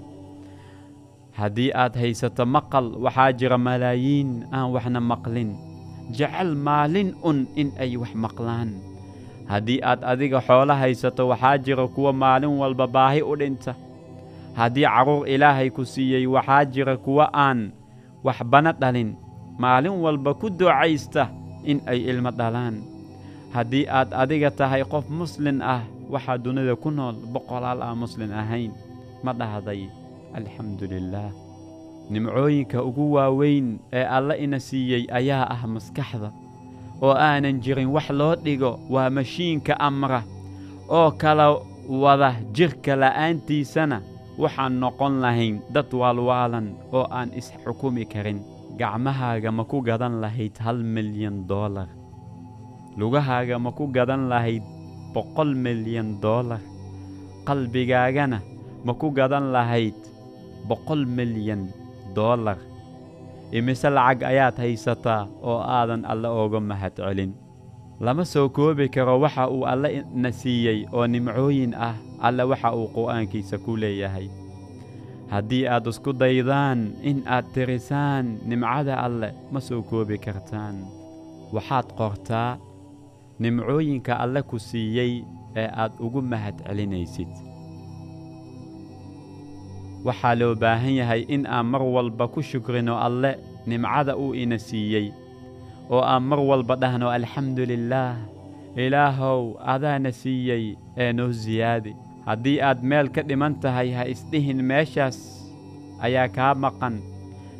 haddii 1.38 1.71
aad 1.82 1.93
haysato 2.02 2.45
maqal 2.45 2.88
waxaa 3.06 3.32
jira 3.39 3.58
malaayiin 3.58 4.30
aan 4.52 4.67
waxna 4.76 5.00
maqlin. 5.12 5.50
Jecel 6.17 6.56
maalin 6.56 7.10
un 7.30 7.45
in 7.62 7.69
ay 7.84 7.93
wax 8.02 8.12
maqlaan. 8.15 8.69
Haddii 9.52 9.80
aad 9.89 10.02
adiga 10.12 10.39
xoolo 10.47 10.73
haysato 10.82 11.23
waxaa 11.32 11.58
jira 11.65 11.86
kuwa 11.88 12.12
maalin 12.13 12.54
walba 12.62 12.88
baahi 12.88 13.21
u 13.21 13.36
dhinta. 13.39 13.73
Haddii 14.58 14.88
carruur 14.89 15.28
ilaahay 15.30 15.69
ku 15.69 15.86
siiyey 15.86 16.26
waxaa 16.28 16.65
jira 16.65 16.97
kuwa 16.97 17.30
aan 17.34 17.71
waxbana 18.26 18.71
dhalin. 18.73 19.13
Maalin 19.62 19.95
walba 20.04 20.34
ku 20.34 20.50
ducaysta 20.50 21.30
in 21.69 21.82
ay 21.86 22.00
ilmo 22.10 22.32
dhalaan. 22.32 22.82
Haddii 23.54 23.86
aad 23.89 24.10
adiga 24.13 24.50
tahay 24.52 24.82
qof 24.89 25.06
muslin 25.10 25.62
ah 25.62 25.82
waxaa 26.10 26.38
dunida 26.41 26.73
ku 26.76 26.89
nool 26.91 27.15
boqolaal 27.34 27.82
aan 27.86 27.97
muslin 28.02 28.32
ahayn. 28.34 28.71
Ma 29.23 29.34
dhahday 29.34 29.86
alxamdu 30.38 30.86
lilaah 30.93 31.32
nimcooyinka 32.13 32.84
ugu 32.88 33.06
waaweyn 33.15 33.67
ee 33.93 34.06
alle 34.17 34.36
ina 34.43 34.60
siiyey 34.60 35.04
ayaa 35.19 35.45
ah 35.56 35.62
maskaxda. 35.67 36.30
Oo 37.02 37.13
aanan 37.13 37.60
jirin 37.63 37.89
wax 37.95 38.10
loo 38.10 38.36
dhigo 38.36 38.80
waa 38.89 39.10
mashiinka 39.10 39.73
amra. 39.80 40.21
Oo 40.89 41.12
kala 41.21 41.47
wada 42.04 42.30
jidhka 42.56 42.95
la'aantiisana 43.02 43.97
waxaan 44.41 44.80
noqon 44.82 45.13
lahayn 45.23 45.56
dad 45.73 45.89
waalwaalan 45.93 46.67
oo 46.93 47.06
aan 47.12 47.30
isxukumi 47.39 48.06
karin. 48.06 48.39
Gacmahaaga 48.80 49.50
ma 49.52 49.63
ku 49.65 49.82
gadan 49.82 50.21
lahayd 50.23 50.54
hal 50.62 50.78
milyan 50.95 51.38
doolar 51.50 51.89
lugahaaga 52.97 53.58
ma 53.62 53.71
ku 53.78 53.86
gadan 53.95 54.30
lahayd 54.32 54.62
boqol 55.13 55.54
milyan 55.65 56.21
doolar 56.21 56.62
qalbigaagana 57.47 58.39
ma 58.86 58.93
ku 58.93 59.10
gadan 59.17 59.50
lahayd 59.56 59.97
boqol 60.67 61.01
milyan 61.17 61.63
doolar 62.15 62.58
imise 63.58 63.89
lacag 63.89 64.23
ayaad 64.32 64.56
haysataa 64.63 65.23
oo 65.49 65.60
aadan 65.77 66.03
alle 66.12 66.27
ooga 66.27 66.60
mahad 66.60 66.93
celin 66.99 67.32
lama 68.06 68.25
soo 68.25 68.49
koobi 68.49 68.89
karo 68.95 69.19
waxa 69.23 69.47
uu 69.49 69.63
alle 69.71 70.03
na 70.13 70.30
siiyey 70.32 70.80
oo 70.93 71.06
nimcooyin 71.08 71.73
ah 71.88 71.95
alle 72.27 72.43
waxa 72.51 72.69
uu 72.77 72.88
qur'aankiisa 72.95 73.58
ku 73.65 73.75
leeyahay. 73.82 74.27
Haddii 75.32 75.67
aad 75.67 75.86
isku 75.91 76.12
daydaan 76.21 76.80
in 77.10 77.19
aad 77.27 77.45
tirisaan 77.53 78.25
nimcada 78.49 78.95
alle 79.06 79.30
ma 79.51 79.60
soo 79.60 79.82
koobi 79.89 80.17
kartaan. 80.25 80.75
Waxaad 81.56 81.88
qortaa 81.99 82.51
nimcooyinka 83.39 84.13
alle 84.23 84.41
ku 84.49 84.58
siiyey 84.60 85.23
ee 85.56 85.67
aad 85.82 85.93
ugu 86.06 86.21
mahad 86.21 86.56
celinaysid 86.67 87.27
waxaa 90.05 90.36
loo 90.39 90.55
baahan 90.55 90.93
yahay 90.99 91.21
in 91.27 91.45
aan 91.45 91.65
mar 91.65 91.81
walba 91.83 92.27
ku 92.27 92.41
shukrino 92.41 92.95
alle 92.99 93.38
nimcada 93.67 94.17
uu 94.17 94.33
ina 94.36 94.57
siiyey. 94.60 95.12
Oo 95.89 96.01
aan 96.01 96.23
mar 96.23 96.39
walba 96.39 96.75
dhahno 96.75 97.10
alxamdu 97.10 97.65
lilaah 97.65 98.15
ilaahow 98.75 99.57
adaana 99.73 100.12
siiyey 100.12 100.75
ee 100.97 101.12
noo 101.13 101.31
siyaadi 101.33 101.95
haddii 102.25 102.60
aad 102.62 102.83
meel 102.83 103.10
ka 103.10 103.21
dhiman 103.23 103.55
tahay 103.62 103.91
ha 103.97 104.03
isdhihin 104.13 104.62
meeshaas. 104.63 105.17
Ayaa 106.01 106.27
kaa 106.29 106.53
maqan. 106.55 107.01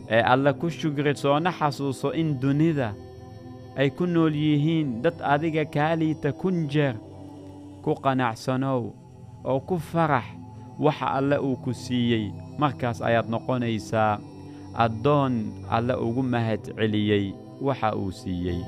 Ee 0.10 0.22
alle 0.22 0.54
ku 0.54 0.70
shugri 0.70 1.16
soona 1.18 1.52
xasuuso 1.52 2.14
in 2.14 2.40
dunida 2.40 2.94
ay 3.78 3.90
ku 3.90 4.06
nool 4.06 4.36
yihiin 4.36 5.02
dad 5.02 5.18
adiga 5.34 5.66
kaa 5.66 5.96
liita 5.96 6.32
kun 6.32 6.68
jeer. 6.70 6.96
Ku 7.84 7.96
qanacsanow 8.04 8.94
oo 9.44 9.60
ku 9.68 9.80
farax 9.80 10.26
waxa 10.86 11.08
alle 11.18 11.38
uu 11.48 11.56
ku 11.64 11.72
siiyey. 11.84 12.26
Markaas 12.62 13.00
ayaad 13.08 13.28
noqonaysaa 13.34 14.14
addoon 14.86 15.34
alle 15.76 15.94
ugu 16.06 16.22
mahad 16.34 16.64
celiyey 16.78 17.26
waxa 17.68 17.90
uu 18.02 18.12
siiyey. 18.20 18.62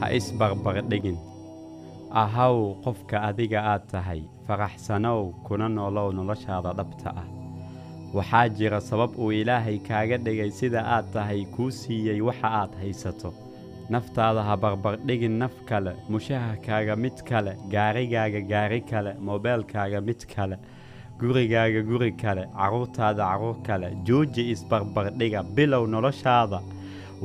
Ha 0.00 0.06
isbarbardhigin 0.18 1.16
ahaw 2.22 2.56
qofka 2.84 3.16
adiga 3.28 3.60
aad 3.72 3.82
tahay 3.92 4.20
faraxsanow 4.46 5.20
kuna 5.46 5.66
noolow 5.76 6.08
noloshaada 6.16 6.70
dhabta 6.78 7.10
ah 7.22 7.28
waxaa 8.14 8.48
jira 8.48 8.80
sabab 8.80 9.18
uu 9.18 9.32
ilaahay 9.32 9.78
kaaga 9.88 10.16
dhigay 10.18 10.50
sida 10.50 10.80
aad 10.96 11.06
tahay 11.12 11.44
kuu 11.54 11.70
siiyey 11.70 12.20
waxa 12.28 12.48
aad 12.60 12.72
haysato. 12.80 13.32
Naftaada 13.90 14.42
ha 14.42 14.56
barbardhigin 14.56 15.38
naf 15.42 15.52
kale 15.68 15.92
mushaharkaaga 16.12 16.96
mid 16.96 17.16
kale 17.28 17.52
gaarigaaga 17.72 18.40
gaari 18.50 18.80
kale 18.90 19.12
moobeelkaaga 19.26 20.00
mid 20.08 20.20
kale 20.34 20.56
gurigaaga 21.20 21.82
guri 21.90 22.12
kale 22.22 22.42
carruurtaada 22.56 23.22
carruur 23.28 23.56
kale 23.66 23.88
jooji 24.06 24.50
isbarbardhiga 24.52 25.42
bilow 25.56 25.84
noloshaada. 25.86 26.60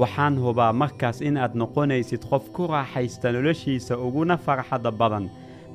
Waxaan 0.01 0.37
hubaa 0.43 0.73
markaas 0.73 1.21
inaad 1.21 1.53
noqonaysid 1.61 2.23
qof 2.29 2.45
ku 2.55 2.67
raaxaysta 2.67 3.31
noloshiisa 3.35 3.97
uguna 4.05 4.37
farxadda 4.37 4.91
badan. 4.91 5.25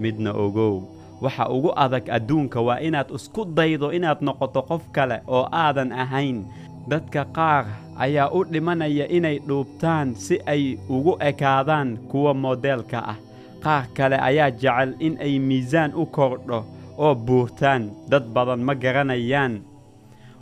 Midna 0.01 0.31
ogow 0.45 0.75
waxa 1.23 1.49
ugu 1.49 1.71
adag 1.85 2.07
adduunka 2.17 2.61
waa 2.61 2.81
inaad 2.87 3.09
isku 3.17 3.45
daydo 3.57 3.89
inaad 3.93 4.21
noqoto 4.27 4.63
qof 4.69 4.83
kale 4.93 5.21
oo 5.27 5.45
aadan 5.53 5.93
ahayn. 5.93 6.45
Dadka 6.91 7.25
qaar 7.37 7.65
ayaa 7.99 8.31
u 8.31 8.45
dhimanaya 8.45 9.07
inay 9.17 9.39
dhuubtaan 9.49 10.15
si 10.15 10.39
ay 10.47 10.79
ugu 10.89 11.17
ekaadaan 11.21 11.97
kuwa 12.11 12.35
moodeelka 12.35 12.99
ah. 13.13 13.19
Qaar 13.65 13.85
kale 13.97 14.17
ayaa 14.29 14.51
jecel 14.51 14.95
in 15.07 15.19
ay 15.19 15.39
miisaan 15.39 15.91
u 15.95 16.07
kordho 16.07 16.63
oo 16.99 17.15
buurtaan. 17.15 17.91
Dad 18.11 18.25
badan 18.35 18.63
ma 18.63 18.75
garanayaan 18.75 19.61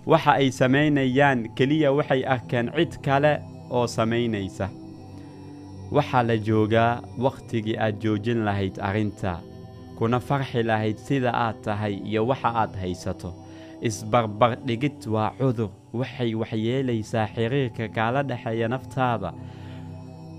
waxa 0.06 0.32
ay 0.36 0.50
samaynayaan. 0.52 1.48
Keliya 1.56 1.92
waxay 1.96 2.22
arkeen 2.34 2.68
cid 2.76 2.92
kale 3.00 3.40
oo 3.70 3.86
samaynaysa. 3.86 4.68
Waxaa 5.94 6.22
la 6.28 6.36
joogaa 6.36 7.00
wakhtigii 7.18 7.78
aad 7.80 7.96
joojin 8.02 8.44
lahayd 8.44 8.76
arrinta 8.82 9.40
kuna 9.98 10.20
farxi 10.20 10.62
lahayd 10.62 10.98
sida 10.98 11.30
aad 11.34 11.62
tahay 11.64 11.94
iyo 12.04 12.26
waxa 12.26 12.48
aad 12.54 12.72
haysato. 12.82 13.30
Isbarbardhigid 13.82 15.06
waa 15.14 15.30
cudur 15.38 15.70
waxay 15.92 16.34
waxyeelaysaa 16.34 17.26
xiriirka 17.34 17.88
kaala 17.88 18.22
dhexeeya 18.22 18.68
naftaada 18.68 19.30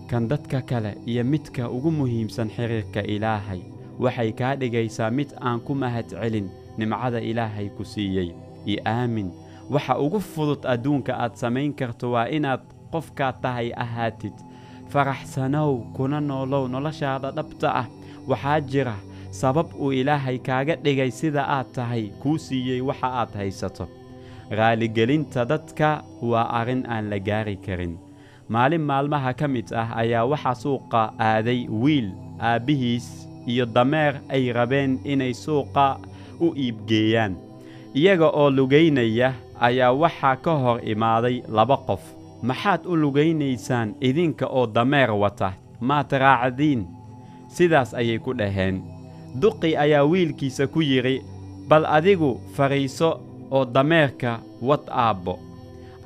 kan 0.09 0.27
dadka 0.27 0.61
kale 0.61 0.91
iyo 1.05 1.23
midka 1.23 1.69
ugu 1.69 1.91
muhiimsan 1.91 2.49
xiriirka 2.55 3.01
ilaahay. 3.03 3.61
Waxay 3.99 4.31
kaa 4.39 4.55
dhigaysaa 4.55 5.11
mid 5.11 5.29
aan 5.41 5.59
ku 5.65 5.73
mahadcelin 5.75 6.49
nimcada 6.77 7.19
ilaahay 7.21 7.69
ku 7.77 7.83
siiyey. 7.85 8.29
Iyo 8.65 8.81
aamin. 8.85 9.31
Waxa 9.69 9.97
ugu 9.99 10.19
fudud 10.19 10.65
adduunka 10.65 11.13
aad 11.17 11.35
samayn 11.35 11.73
karto 11.73 12.11
waa 12.11 12.27
inaad 12.27 12.61
qofkaad 12.91 13.41
tahay 13.41 13.71
ahaatid. 13.77 14.33
Faraxsanow 14.91 15.79
kuna 15.95 16.19
noolow 16.21 16.67
noloshaada 16.67 17.31
dhabta 17.31 17.69
ah. 17.81 17.87
Waxaa 18.27 18.59
jira 18.61 18.95
sabab 19.39 19.67
uu 19.75 19.91
ilaahay 19.91 20.37
kaaga 20.47 20.75
dhigay 20.83 21.11
sida 21.11 21.43
aad 21.57 21.67
tahay 21.75 22.03
kuu 22.21 22.37
siiyey 22.37 22.81
waxa 22.81 23.07
aad 23.21 23.31
haysato. 23.39 23.85
Raaligelinta 24.51 25.45
dadka 25.45 26.03
waa 26.21 26.47
arrin 26.59 26.85
aan 26.87 27.09
la 27.09 27.19
gaari 27.19 27.57
karin. 27.65 27.97
Maalin 28.49 28.81
maalmaha 28.81 29.33
ka 29.33 29.47
mid 29.47 29.73
ah 29.73 29.89
ayaa 30.01 30.25
waxaa 30.31 30.55
suuqa 30.63 31.01
aaday 31.19 31.65
wiil 31.67 32.13
aabbihiis 32.39 33.27
iyo 33.49 33.65
dameer 33.65 34.21
ay 34.29 34.53
rabeen 34.53 34.99
inay 35.03 35.33
suuqa 35.33 35.97
u 36.39 36.53
iibgeeyaan 36.53 37.33
iyaga 37.97 38.29
oo 38.29 38.49
lugaynaya 38.53 39.33
ayaa 39.59 39.91
waxaa 39.91 40.35
ka 40.45 40.53
hor 40.63 40.77
imaaday 40.85 41.41
laba 41.49 41.77
qof. 41.87 42.03
Maxaad 42.45 42.85
u 42.85 42.93
lugaynaysaan 42.95 43.95
idinka 44.01 44.45
oo 44.47 44.67
dameer 44.69 45.11
wata? 45.11 45.53
Maad 45.81 46.11
raacdiin. 46.13 46.85
Sidaas 47.49 47.93
ayay 47.97 48.19
ku 48.21 48.33
dhaheen 48.37 48.83
duqi 49.41 49.77
ayaa 49.77 50.03
wiilkiisa 50.03 50.67
ku 50.67 50.81
yidhi 50.81 51.21
bal 51.67 51.85
adigu 51.85 52.39
fadhiiso 52.55 53.09
oo 53.51 53.65
dameerka 53.65 54.39
wad 54.61 54.87
aabbo. 54.89 55.39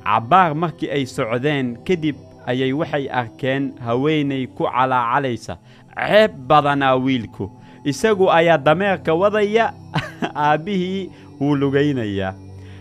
Cabbaar 0.04 0.54
markii 0.54 0.90
ay 0.90 1.06
socdeen 1.06 1.76
kadib 1.86 2.16
ayay 2.46 2.72
waxay 2.72 3.06
arkeen 3.20 3.72
haweenay 3.84 4.46
ku 4.46 4.64
calaacalaysa. 4.64 5.58
Ceeb 5.94 6.32
badanaa 6.48 6.96
wiilku 6.96 7.50
isagu 7.84 8.30
ayaa 8.32 8.58
dameerka 8.58 9.14
wadaya 9.14 9.72
aabbihii 10.34 11.10
wuu 11.40 11.56
lugaynayaa 11.56 12.34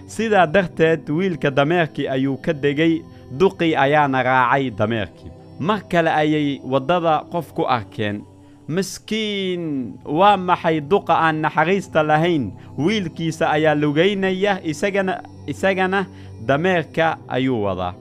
sidaa 0.07 0.47
darteed 0.47 1.09
wiilka 1.09 1.51
dameerkii 1.51 2.07
ayuu 2.07 2.37
ka 2.37 2.53
degay 2.53 3.01
duqii 3.39 3.75
ayaana 3.75 4.23
raacay 4.23 4.71
dameerkii. 4.71 5.31
Mar 5.59 5.81
kale 5.89 6.09
ayay 6.09 6.61
waddada 6.63 7.23
qof 7.31 7.53
ku 7.53 7.67
arkeen 7.67 8.23
miskiin. 8.69 9.63
Waa 10.05 10.37
maxay 10.37 10.81
duqa 10.89 11.13
aan 11.25 11.41
naxariista 11.41 12.03
lahayn? 12.07 12.53
Wiilkiisa 12.77 13.49
ayaa 13.49 13.75
lugaynaya 13.75 14.61
isagana 14.63 15.13
isagana 15.47 16.05
dameerka 16.47 17.17
ayuu 17.27 17.63
wadaa. 17.65 17.93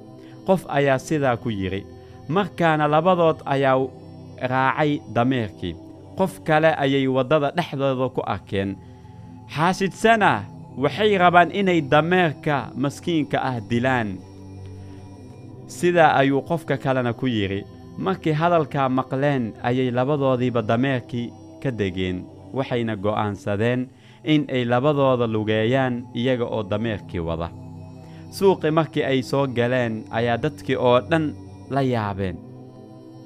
Qof 0.47 0.65
ayaa 0.69 0.99
sidaa 0.99 1.37
ku 1.37 1.49
yidhi 1.51 1.87
markaana 2.29 2.89
labadood 2.89 3.41
ayaa 3.45 3.81
raacay 4.51 5.01
dameerkii 5.15 5.75
qof 6.19 6.41
kale 6.45 6.71
ayay 6.77 7.07
waddada 7.09 7.51
dhexdooda 7.57 8.09
ku 8.15 8.23
arkeen. 8.27 8.77
Xaasidsana 9.55 10.45
waxay 10.77 11.19
rabaan 11.19 11.51
inay 11.53 11.81
dameerka 11.81 12.69
maskiinka 12.77 13.39
ah 13.43 13.57
dilaan. 13.71 14.19
Sidaa 15.69 16.17
ayuu 16.21 16.43
qofka 16.49 16.77
kalena 16.77 17.13
ku 17.13 17.27
yidhi 17.27 17.65
markay 17.99 18.33
hadalkaa 18.41 18.89
maqleen 18.89 19.55
ayay 19.69 19.91
labadoodiiba 19.99 20.63
dameerkii 20.71 21.33
ka 21.63 21.71
degeen 21.79 22.25
waxayna 22.57 22.95
go'aansadeen 22.97 23.89
in 24.25 24.43
ay 24.55 24.65
labadooda 24.65 25.27
lugeeyaan 25.27 25.95
iyaga 26.15 26.45
oo 26.47 26.63
dameerkii 26.71 27.21
wada. 27.29 27.49
Suuqi 28.31 28.71
markii 28.71 29.05
ay 29.11 29.23
soo 29.23 29.47
galeen 29.57 30.05
ayaa 30.11 30.37
dadkii 30.45 30.77
oo 30.77 31.01
dhan 31.11 31.35
la 31.71 31.83
yaabeen 31.83 32.37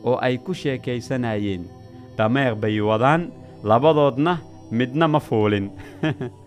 oo 0.05 0.17
ay 0.27 0.39
ku 0.39 0.55
sheekaysanayeen 0.55 1.65
dameer 2.17 2.55
bay 2.55 2.81
wadaan 2.81 3.31
labadoodna 3.63 4.39
midna 4.71 5.09
ma 5.09 5.21
fuulin 5.21 5.71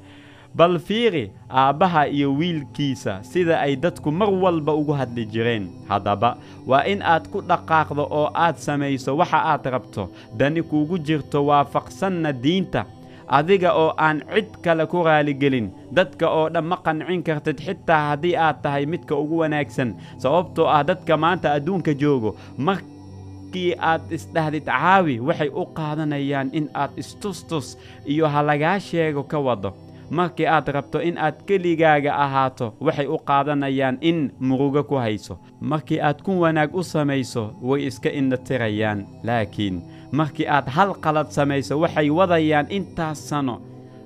bal 0.56 0.80
fiiri 0.80 1.32
aabbaha 1.50 2.08
iyo 2.08 2.32
wiilkiisa 2.40 3.24
sida 3.24 3.60
ay 3.60 3.76
dadku 3.76 4.12
mar 4.12 4.30
walba 4.32 4.74
ugu 4.74 4.94
hadli 4.96 5.26
jireen. 5.26 5.68
Haddaba 5.90 6.38
waa 6.68 6.84
in 6.88 7.02
aad 7.04 7.28
ku 7.32 7.42
dhaqaaqdo 7.42 8.04
oo 8.20 8.30
aad 8.34 8.56
samayso 8.58 9.18
waxa 9.20 9.40
aad 9.52 9.66
rabto. 9.66 10.10
Dani 10.38 10.62
kuugu 10.64 10.98
jirto 10.98 11.46
waafaqsanna 11.46 12.32
diinta. 12.34 12.86
Adiga 13.28 13.74
oo 13.76 13.92
aan 13.98 14.22
cid 14.34 14.50
kale 14.64 14.86
ku 14.88 15.04
raaligelin. 15.04 15.72
Dadka 15.92 16.30
oo 16.30 16.48
dhan 16.50 16.64
ma 16.66 16.78
qancin 16.78 17.24
kartid 17.24 17.60
xitaa 17.60 18.10
haddii 18.16 18.36
aad 18.38 18.62
tahay 18.64 18.86
midka 18.86 19.16
ugu 19.16 19.38
wanaagsan. 19.44 19.96
Sababtoo 20.24 20.68
ah 20.72 20.84
dadka 20.84 21.18
maanta 21.18 21.52
adduunka 21.58 21.92
joogo 21.94 22.36
markii 22.58 23.74
aad 23.80 24.08
isdhahdid 24.12 24.64
caawi 24.70 25.20
waxay 25.20 25.50
u 25.50 25.66
qaadanayaan 25.78 26.50
in 26.54 26.70
aad 26.74 26.92
istustus 27.02 27.76
iyo 28.06 28.28
ha 28.30 28.42
lagaa 28.46 28.80
sheego 28.80 29.24
ka 29.24 29.40
wado 29.40 29.74
markii 30.10 30.46
aad 30.48 30.68
rabto 30.68 31.00
in 31.02 31.18
aad 31.18 31.36
keligaaga 31.48 32.12
ahaato 32.26 32.74
waxay 32.80 33.08
u 33.08 33.18
qaadanayaan 33.18 33.98
in 34.02 34.32
murugo 34.40 34.84
ku 34.84 34.96
hayso. 34.96 35.38
Markii 35.62 36.00
aad 36.02 36.22
ku 36.24 36.40
wanaag 36.42 36.76
u 36.76 36.84
samayso 36.84 37.54
way 37.62 37.86
iska 37.88 38.10
indhatirayaan. 38.10 39.06
Laakiin 39.24 39.82
markii 40.12 40.48
aad 40.48 40.68
hal 40.76 40.94
qalad 41.04 41.30
samayso 41.32 41.80
waxay 41.80 42.10
wadayaan 42.10 42.68
intaas 42.70 43.20
sano. 43.30 43.62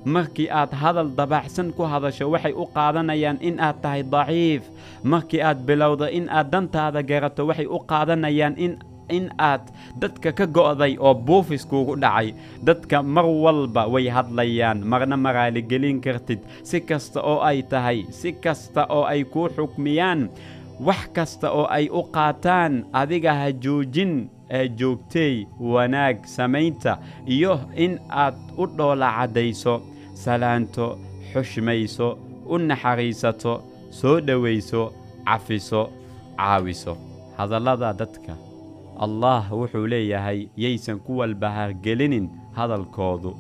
Markii 0.06 0.48
aad 0.50 0.72
hadal 0.72 1.10
dabaaxsan 1.18 1.74
ku 1.76 1.84
hadasho 1.84 2.32
waxay 2.32 2.54
u 2.56 2.66
qaadanayaan 2.76 3.38
in 3.42 3.60
aad 3.60 3.82
tahay 3.82 4.04
daciif. 4.04 4.64
Markii 5.04 5.42
aad 5.44 5.60
bilowdo 5.68 6.08
in 6.08 6.30
aad 6.30 6.48
dantaada 6.52 7.04
garato 7.04 7.46
waxay 7.48 7.66
u 7.68 7.80
qaadanayaan 7.92 8.56
in 8.58 8.80
in 9.10 9.30
aad 9.38 9.62
dadka 10.02 10.32
ka 10.32 10.46
go'day 10.46 10.98
oo 11.00 11.14
buufis 11.14 11.66
kuugu 11.66 11.96
dhacay. 12.00 12.34
Dadka 12.64 13.04
mar 13.04 13.26
walba 13.26 13.88
way 13.94 14.08
hadlayaan 14.10 14.86
marna 14.86 15.18
ma 15.18 15.32
raaligelin 15.32 16.00
kartid. 16.02 16.40
Si 16.64 16.80
kasta 16.82 17.20
oo 17.22 17.40
ay 17.42 17.62
tahay 17.64 18.06
si 18.12 18.34
kasta 18.34 18.86
oo 18.90 19.04
ay 19.06 19.24
kuu 19.24 19.50
xukmiyaan 19.56 20.30
wax 20.80 21.02
kasta 21.16 21.52
oo 21.52 21.66
ay 21.70 21.90
u 21.92 22.02
qaataan 22.16 22.86
adiga 22.94 23.34
ha 23.40 23.48
joojin 23.52 24.30
ee 24.50 24.68
joogtay 24.80 25.46
wanaag 25.60 26.26
samaynta 26.26 26.98
iyo 27.28 27.60
in 27.76 28.00
aad 28.10 28.36
u 28.58 28.66
dhoola 28.78 29.10
caddayso 29.18 29.82
salaanto 30.24 30.98
xushmayso 31.34 32.08
u 32.50 32.58
naxariisato 32.58 33.54
soo 33.92 34.18
dhowayso 34.28 34.82
cafiso 35.26 35.82
caawiso. 36.38 36.94
Hadallada 37.38 37.94
dadka 37.94 38.34
allah 39.06 39.44
wuxuu 39.52 39.88
leeyahay 39.88 40.48
yaysan 40.58 41.00
ku 41.00 41.18
walbahaargelinin 41.20 42.30
hadalkoodu. 42.58 43.32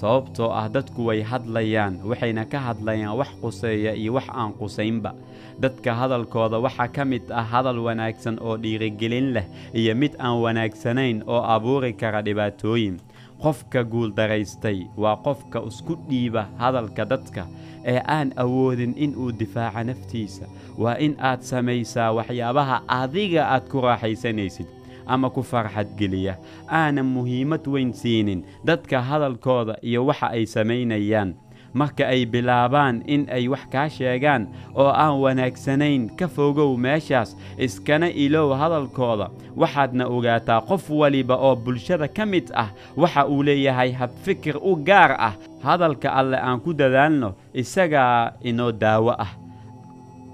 Sababtoo 0.00 0.48
ah 0.52 0.68
dadku 0.68 1.04
way 1.08 1.20
hadlayaan 1.22 2.00
waxayna 2.10 2.44
ka 2.48 2.58
hadlayaan 2.68 3.16
wax 3.20 3.30
quseeya 3.42 3.92
iyo 3.96 4.14
wax 4.16 4.28
aan 4.32 4.52
qusaynba 4.60 5.12
dadka 5.60 5.92
hadalkooda 5.94 6.56
waxaa 6.66 6.88
ka 6.88 7.04
mid 7.04 7.24
ah 7.32 7.44
hadal 7.44 7.78
wanaagsan 7.86 8.38
oo 8.40 8.56
dhiirigelin 8.62 9.32
leh 9.36 9.44
iyo 9.76 9.92
mid 9.94 10.16
aan 10.18 10.40
wanaagsanayn 10.44 11.20
oo 11.26 11.42
abuuri 11.44 11.92
kara 11.92 12.22
dhibaatooyin. 12.24 12.96
Qofka 13.40 13.84
guuldaraystay 13.84 14.84
waa 14.96 15.16
qofka 15.16 15.60
isku 15.68 15.96
dhiiba 16.08 16.48
hadalka 16.60 17.04
dadka 17.04 17.46
ee 17.84 18.00
aan 18.16 18.32
awoodin 18.36 18.92
in 18.96 19.12
uu 19.16 19.32
difaaca 19.32 19.84
naftiisa. 19.84 20.44
Waa 20.78 20.96
in 21.00 21.16
aad 21.20 21.40
samaysaa 21.44 22.12
waxyaabaha 22.16 22.82
adiga 22.88 23.48
aad 23.52 23.68
ku 23.68 23.80
raaxaysanaysid 23.84 24.66
ama 25.10 25.30
ku 25.34 25.42
farxadgeliya. 25.42 26.38
Aanan 26.70 27.06
muhiimad 27.06 27.66
weyn 27.66 27.90
siinin 27.92 28.44
dadka 28.64 29.02
hadalkooda 29.02 29.76
iyo 29.82 30.06
waxa 30.06 30.30
ay 30.30 30.46
samaynayaan. 30.46 31.34
Marka 31.74 32.02
ay 32.10 32.26
bilaabaan 32.26 33.02
in 33.06 33.30
ay 33.30 33.46
wax 33.46 33.62
kaa 33.70 33.86
sheegaan 33.88 34.48
oo 34.74 34.90
aan 34.90 35.22
wanaagsanayn 35.22 36.10
ka 36.18 36.26
fogow 36.26 36.74
meeshaas 36.74 37.36
iskana 37.58 38.10
ilow 38.10 38.50
hadalkooda. 38.58 39.30
Waxaadna 39.54 40.06
ogaataa 40.10 40.66
qof 40.66 40.90
waliba 40.90 41.36
oo 41.38 41.54
bulshada 41.56 42.08
ka 42.10 42.26
mid 42.26 42.50
ah 42.54 42.74
waxa 42.98 43.22
uu 43.30 43.42
leeyahay 43.46 43.92
habfikir 43.94 44.58
u 44.58 44.74
gaar 44.82 45.14
ah. 45.18 45.34
Hadalka 45.62 46.10
alle 46.10 46.38
aan 46.42 46.58
ku 46.60 46.74
dadaalno 46.74 47.34
isagaa 47.54 48.32
inoo 48.42 48.72
daawo 48.72 49.14
ah. 49.14 49.30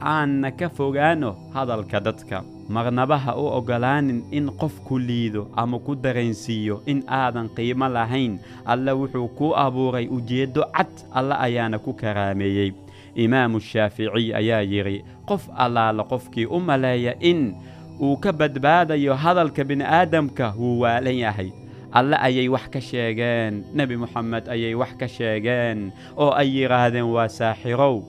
Aanna 0.01 0.51
ka 0.57 0.69
fogaano 0.73 1.37
hadalka 1.55 2.01
dadka 2.01 2.45
marnaba 2.69 3.19
ha 3.19 3.33
u 3.39 3.47
oggolaanin 3.59 4.25
in 4.31 4.51
qof 4.61 4.81
ku 4.87 4.99
liido 4.99 5.47
ama 5.57 5.79
ku 5.79 5.95
dareensiiyo 5.95 6.83
in 6.87 7.03
aadan 7.09 7.49
qiimo 7.57 7.89
lahayn 7.89 8.39
alle 8.67 8.93
wuxuu 8.93 9.29
kuu 9.39 9.53
abuuray 9.57 10.09
ujeeddo 10.11 10.65
cad 10.77 10.91
alle 11.15 11.35
ayaana 11.39 11.79
ku 11.79 11.93
karaameeyey. 11.95 12.73
Imaamu 13.17 13.61
shaaficiy 13.61 14.35
ayaa 14.35 14.61
yidhi 14.63 15.05
qof 15.29 15.49
allaala 15.57 16.05
qofkii 16.05 16.47
u 16.47 16.61
maleeya 16.61 17.15
in 17.21 17.55
uu 18.01 18.17
ka 18.17 18.33
badbaadayo 18.33 19.15
hadalka 19.15 19.65
bini'aadamka 19.65 20.53
wuu 20.59 20.81
waalan 20.85 21.17
yahay. 21.17 21.51
Alle 21.93 22.17
ayay 22.21 22.49
wax 22.49 22.69
ka 22.69 22.81
sheegeen 22.81 23.65
nebi 23.75 23.97
moxamed 23.97 24.49
ayay 24.53 24.75
wax 24.75 24.93
ka 25.01 25.09
sheegeen 25.09 25.93
oo 26.17 26.31
ay 26.37 26.49
yidhaahdeen 26.61 27.09
waa 27.09 27.29
saaxirow 27.29 28.03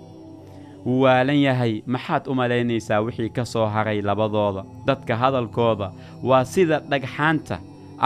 wuu 0.88 1.02
waalan 1.04 1.36
yahay 1.48 1.74
maxaad 1.94 2.28
u 2.32 2.36
malaynaysaa 2.40 3.00
wixii 3.06 3.30
ka 3.30 3.44
soo 3.46 3.66
haray 3.76 4.00
labadooda? 4.02 4.64
Dadka 4.88 5.14
hadalkooda 5.22 5.88
waa 6.24 6.46
sida 6.46 6.80
dhagxaanta 6.90 7.58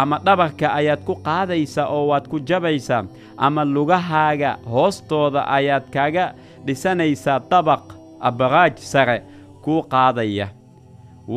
ama 0.02 0.18
dhabarka 0.26 0.68
ayaad 0.80 1.02
ku 1.08 1.14
qaadaysaa 1.28 1.88
oo 1.96 2.08
waad 2.12 2.26
ku 2.32 2.40
jabaysaa 2.50 3.04
ama 3.38 3.62
lugahaaga 3.76 4.52
hoostooda 4.74 5.42
ayaad 5.58 5.86
kaga 5.96 6.26
dhisanaysaa 6.66 7.40
dabaq 7.52 7.84
abaraaj 8.30 8.76
sare 8.92 9.18
kuu 9.64 9.82
qaadaya. 9.94 10.48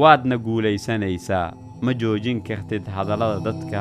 Waadna 0.00 0.36
guulaysanaysaa 0.44 1.52
ma 1.84 1.92
joojin 2.00 2.40
kartid 2.46 2.84
hadallada 2.96 3.40
dadka 3.46 3.80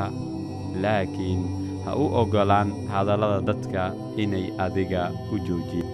laakiin 0.84 1.42
ha 1.86 1.96
u 2.04 2.06
oggolaan 2.22 2.70
hadallada 2.94 3.40
dadka 3.50 3.92
inay 4.24 4.46
adiga 4.66 5.02
ku 5.30 5.36
joojiyeen 5.48 5.93